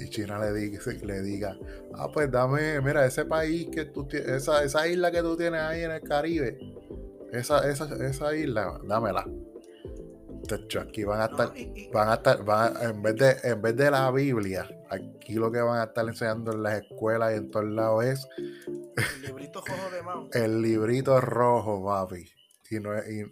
[0.00, 1.56] Y China le diga, le diga,
[1.94, 5.60] ah, pues dame, mira, ese país que tú tienes, esa, esa isla que tú tienes
[5.60, 6.58] ahí en el Caribe,
[7.32, 9.24] esa, esa, esa isla, dámela
[10.80, 11.52] aquí van a estar,
[11.92, 15.60] van a estar, van en vez de, en vez de la Biblia, aquí lo que
[15.60, 19.90] van a estar enseñando en las escuelas y en todos lados es el librito rojo
[19.90, 20.02] de
[20.44, 22.30] El librito rojo, papi.
[22.70, 23.30] Y, no y,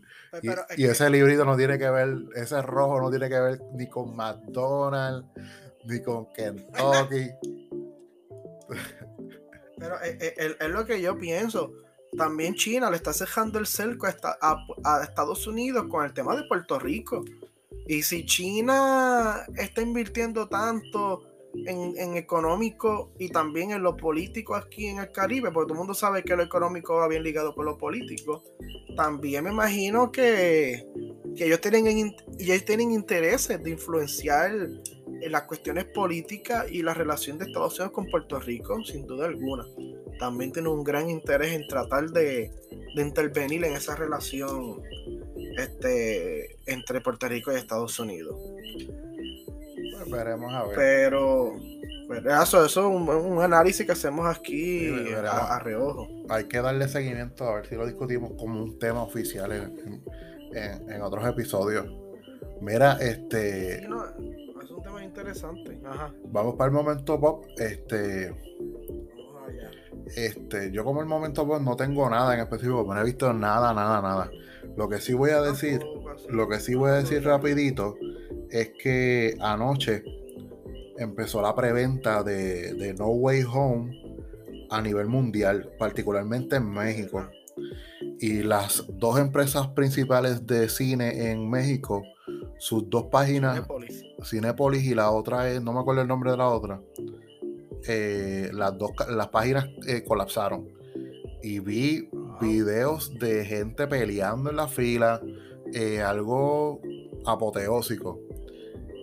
[0.77, 4.15] y, ese librito no tiene que ver, ese rojo no tiene que ver ni con
[4.15, 5.27] McDonald's,
[5.85, 7.31] ni con Kentucky.
[9.79, 11.73] Pero es, eh, eh, es, lo que yo pienso.
[12.17, 16.45] También China le está cejando el cerco a, a, Estados Unidos con el tema de
[16.45, 17.25] Puerto Rico.
[17.87, 21.23] Y si China está invirtiendo tanto
[21.55, 25.95] en, económico y también en lo político aquí en el Caribe, porque todo el mundo
[25.95, 28.43] sabe que lo económico va bien ligado con lo político,
[28.97, 30.87] también me imagino que,
[31.37, 34.83] ellos, tienen, ellos tienen intereses de influenciar en
[35.31, 39.65] las cuestiones políticas y la relación de Estados Unidos con Puerto Rico, sin duda alguna.
[40.19, 42.51] También tienen un gran interés en tratar de,
[42.95, 44.83] de intervenir en esa relación
[45.57, 48.37] este, entre Puerto Rico y Estados Unidos.
[50.11, 50.77] Veremos a ver.
[50.77, 51.57] Pero,
[52.43, 54.91] eso, es un, análisis que hacemos aquí
[55.25, 56.09] a, reojo.
[56.29, 59.53] Hay que darle seguimiento a ver si lo discutimos como un tema oficial
[60.53, 61.87] en, otros episodios.
[62.61, 63.89] Mira, este.
[65.13, 65.79] Interesante.
[66.31, 67.45] Vamos para el momento pop.
[67.59, 68.35] Este.
[70.17, 73.73] Este, yo como el momento pop no tengo nada en específico, no he visto nada,
[73.75, 74.31] nada, nada.
[74.77, 75.85] Lo que sí voy a decir,
[76.31, 77.97] lo que sí voy a decir rapidito
[78.51, 80.03] es que anoche
[80.99, 84.03] empezó la preventa de, No Way Home
[84.71, 87.29] a nivel mundial, particularmente en México.
[88.19, 92.03] Y las dos empresas principales de cine en México,
[92.59, 96.49] sus dos páginas, Cinepolis, y la otra es, no me acuerdo el nombre de la
[96.49, 96.81] otra,
[97.87, 100.69] eh, las dos las páginas eh, colapsaron.
[101.43, 102.09] Y vi
[102.41, 105.21] videos de gente peleando en la fila,
[105.73, 106.81] eh, algo
[107.25, 108.21] apoteósico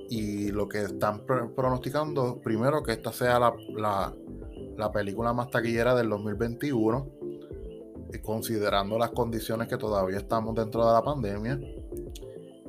[0.09, 7.07] y lo que están pronosticando, primero que esta sea la, película más taquillera del 2021,
[8.11, 11.59] eh, considerando las condiciones que todavía estamos dentro de la pandemia.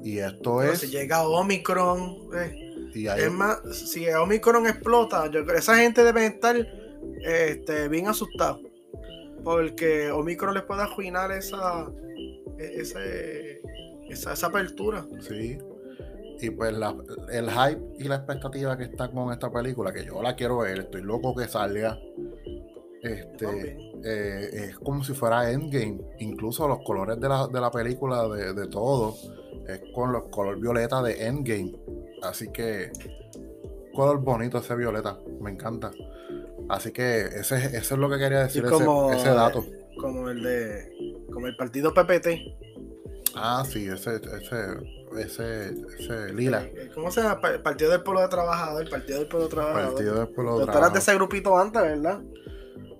[0.02, 0.80] Y esto es...
[0.80, 6.56] Si llega Omicron, eh, es más, si Omicron explota, yo creo esa gente debe estar
[7.22, 8.58] este, bien asustada.
[9.44, 11.90] Porque Omicron les puede arruinar esa,
[12.58, 13.00] e, esa,
[14.32, 15.06] esa apertura.
[15.20, 15.58] Sí,
[16.42, 16.74] y pues
[17.30, 20.80] el hype y la expectativa que está con esta película, que yo la quiero ver,
[20.80, 21.98] estoy loco que salga.
[23.02, 26.00] Este eh, es como si fuera Endgame.
[26.18, 29.16] Incluso los colores de la, película, de, todo,
[29.68, 31.72] es con los color violeta de Endgame.
[32.22, 32.90] Así que
[33.94, 35.90] color bonito ese violeta, me encanta.
[36.68, 39.64] Así que ese, eso es lo que quería decir, ese, dato.
[39.98, 42.28] Como el de como el partido PPT.
[43.34, 46.68] Ah, sí, ese, ese ese, ese lila.
[46.94, 47.40] ¿Cómo se llama?
[47.48, 48.82] El Partido del Pueblo de Trabajador.
[48.82, 49.92] El Partido del Pueblo Trabajador.
[49.92, 50.92] Partido del Pueblo de Trabajador.
[50.92, 52.20] de ese grupito antes, ¿verdad?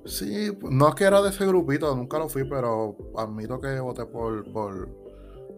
[0.06, 4.06] Sí, no es que era de ese grupito, nunca lo fui, pero admito que voté
[4.06, 4.88] por, por,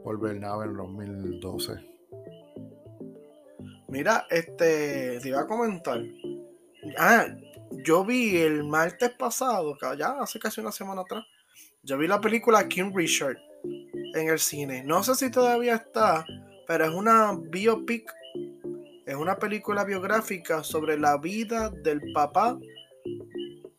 [0.03, 1.73] por Bernabe en 2012.
[3.89, 6.03] Mira, este, te iba a comentar.
[6.99, 7.27] Ah,
[7.85, 11.25] yo vi el martes pasado, ya hace casi una semana atrás,
[11.83, 13.37] yo vi la película King Richard
[14.15, 14.83] en el cine.
[14.85, 16.25] No sé si todavía está,
[16.67, 18.13] pero es una biopic,
[19.07, 22.59] es una película biográfica sobre la vida del papá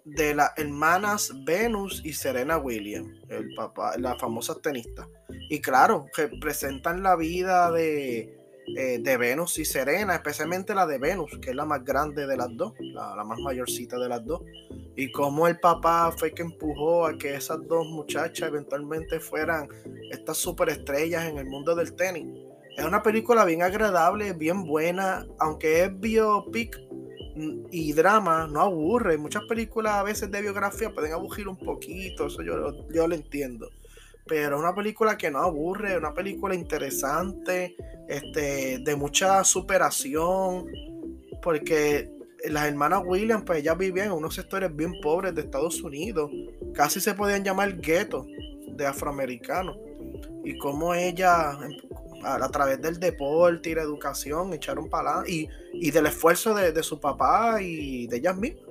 [0.05, 5.07] de las hermanas Venus y Serena Williams, el papá, la famosa tenista.
[5.49, 11.37] Y claro, representan la vida de, eh, de Venus y Serena, especialmente la de Venus,
[11.41, 14.41] que es la más grande de las dos, la, más mayorcita de las dos
[14.95, 19.67] y cómo el papá fue que empujó a que esas dos muchachas eventualmente fueran
[20.11, 22.25] estas superestrellas en el mundo del tenis.
[22.77, 26.79] Es una película bien agradable, bien buena, aunque es biopic
[27.69, 29.17] y drama, no aburre.
[29.17, 33.69] Muchas películas a veces de biografía pueden aburrir un poquito, eso yo lo entiendo.
[34.25, 37.75] Pero es una película que no aburre, una película interesante,
[38.07, 40.65] este, de mucha superación,
[41.41, 42.09] porque
[42.49, 46.31] las hermanas Williams, pues ellas vivían en unos sectores bien pobres de Estados Unidos.
[46.73, 48.25] Casi se podían llamar guetos
[48.75, 49.77] de afroamericanos.
[50.43, 51.57] Y cómo ellas,
[52.23, 55.49] a, través del deporte y la educación, echaron para adelante.
[55.73, 58.63] Y, del esfuerzo de, su papá y de ellas mismas.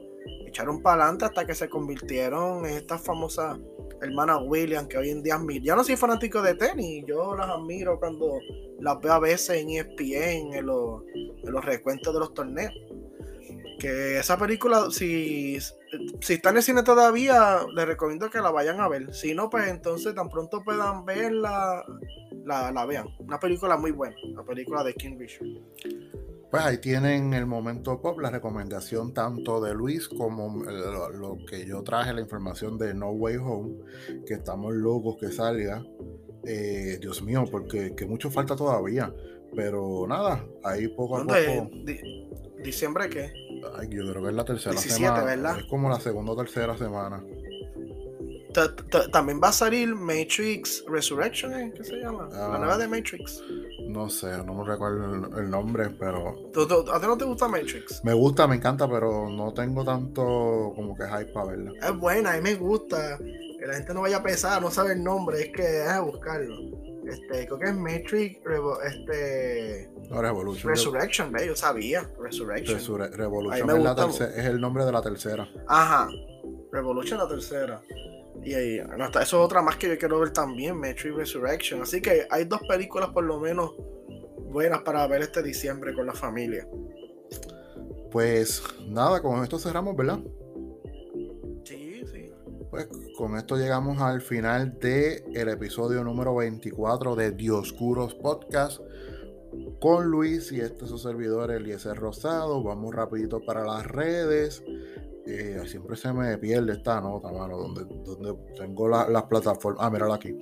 [0.47, 3.59] Echaron para adelante hasta que se convirtieron en estas famosas
[4.03, 5.65] hermanas Williams que hoy en día admiro.
[5.65, 8.39] Yo no soy fanático de tenis, yo las admiro cuando
[8.81, 12.73] las veo a veces en ESPN, en los, en los recuentos de los torneos
[13.83, 15.59] que esa película, si,
[16.21, 19.13] si está en el cine todavía, les recomiendo que la vayan a ver.
[19.13, 21.85] Si no, pues entonces tan pronto puedan verla,
[22.45, 23.09] la, la vean.
[23.19, 25.49] Una película muy buena, la película de King Richard.
[26.53, 31.83] Pues ahí tienen el momento pop, la recomendación tanto de Luis como lo, que yo
[31.83, 33.75] traje, la información de No Way Home,
[34.27, 35.83] que estamos locos que salga.
[36.45, 39.15] Eh, Dios mío, porque que mucho falta todavía.
[39.57, 41.71] Pero nada, ahí poco a poco.
[41.87, 42.29] Di-
[42.63, 43.33] ¿Diciembre qué?
[43.75, 45.25] Ay, yo creo que es la tercera 17, semana.
[45.25, 45.59] ¿verdad?
[45.59, 47.25] Es como la segunda o tercera semana.
[48.53, 51.73] Ta- ta- También va a salir Matrix Resurrection, ¿eh?
[51.77, 52.29] ¿qué se llama?
[52.33, 52.51] Ah.
[52.53, 53.43] La nueva de Matrix.
[53.89, 57.25] No sé, no me recuerdo el, el nombre, pero ¿Tú- tú- ¿A ti no te
[57.25, 58.03] gusta Matrix?
[58.05, 61.73] me gusta, me encanta, pero no tengo tanto como que hype para verla.
[61.83, 63.19] Es buena, a mí me gusta.
[63.19, 66.01] Que la gente no vaya a pesar, no sabe el nombre, es que deja de
[66.01, 66.55] buscarlo.
[67.07, 70.71] Este, creo que es Matrix Revo- este, No, Revolution.
[70.73, 72.09] Resurrection, ve, yo sabía.
[72.21, 72.79] Resurrection.
[72.79, 75.49] Resure- Revolution es, la es el nombre de la tercera.
[75.69, 76.09] Ajá.
[76.71, 77.83] Revolution la tercera.
[78.45, 81.83] Y ahí, no, está- eso es otra más que yo quiero ver también, Matrix Resurrection.
[81.83, 83.73] Así que hay dos películas por lo menos
[84.51, 86.67] buenas para ver este diciembre con la familia.
[88.11, 90.19] Pues nada, con esto cerramos, ¿verdad?
[91.65, 92.31] Sí, sí.
[92.71, 98.81] Pues con esto llegamos al final del el episodio número 24 de Dioscuros Podcast
[99.81, 102.63] con Luis y este es su servidor Eliezer Rosado.
[102.63, 104.63] Vamos rapidito para las redes.
[105.27, 109.85] Eh, siempre se me pierde esta nota, mano, donde, donde tengo la- las plataformas.
[109.85, 110.37] Ah, mírala aquí.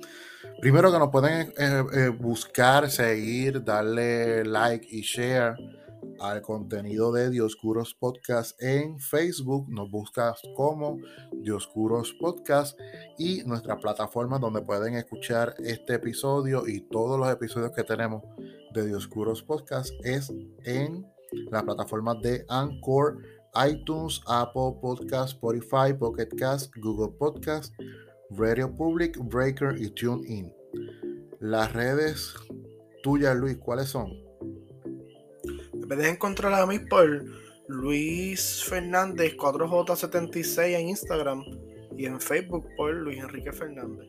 [0.59, 5.55] Primero que nos pueden eh, eh, buscar, seguir, darle like y share
[6.19, 9.67] al contenido de Dioscuros Podcast en Facebook.
[9.69, 10.97] Nos buscas como
[11.31, 12.79] Dioscuros Podcast
[13.19, 18.23] y nuestra plataforma donde pueden escuchar este episodio y todos los episodios que tenemos
[18.73, 20.31] de Dioscuros Podcast es
[20.63, 21.05] en
[21.51, 23.17] las plataformas de Anchor,
[23.55, 27.73] iTunes, Apple Podcast, Spotify, Pocket Cast, Google Podcast,
[28.31, 30.53] Radio Public, Breaker y TuneIn.
[31.39, 32.33] Las redes
[33.03, 34.11] tuyas, Luis, ¿cuáles son?
[35.73, 37.25] Me puedes encontrar a mí por
[37.67, 41.43] Luis Fernández 4J76 en Instagram
[41.97, 44.07] y en Facebook por Luis Enrique Fernández.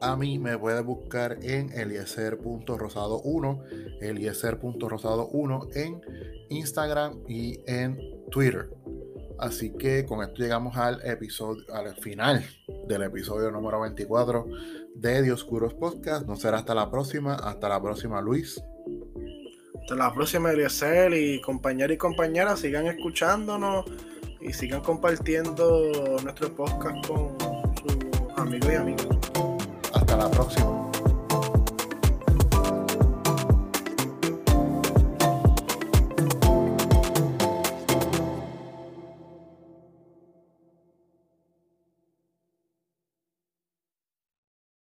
[0.00, 6.00] A mí me puedes buscar en eliezer.rosado1, eliezer.rosado1 en
[6.48, 7.98] Instagram y en
[8.30, 8.70] Twitter.
[9.38, 12.44] Así que con esto llegamos al episodio, al final
[12.86, 14.46] del episodio número 24
[14.94, 16.26] de Dioscuros Podcast.
[16.26, 17.34] No será hasta la próxima.
[17.34, 18.62] Hasta la próxima, Luis.
[19.80, 23.86] Hasta la próxima, Eliezer y compañeros y compañeras, sigan escuchándonos
[24.40, 25.90] y sigan compartiendo
[26.22, 27.36] nuestro podcast con
[27.76, 29.39] sus amigos y amigas.
[30.10, 30.79] Hasta la próxima.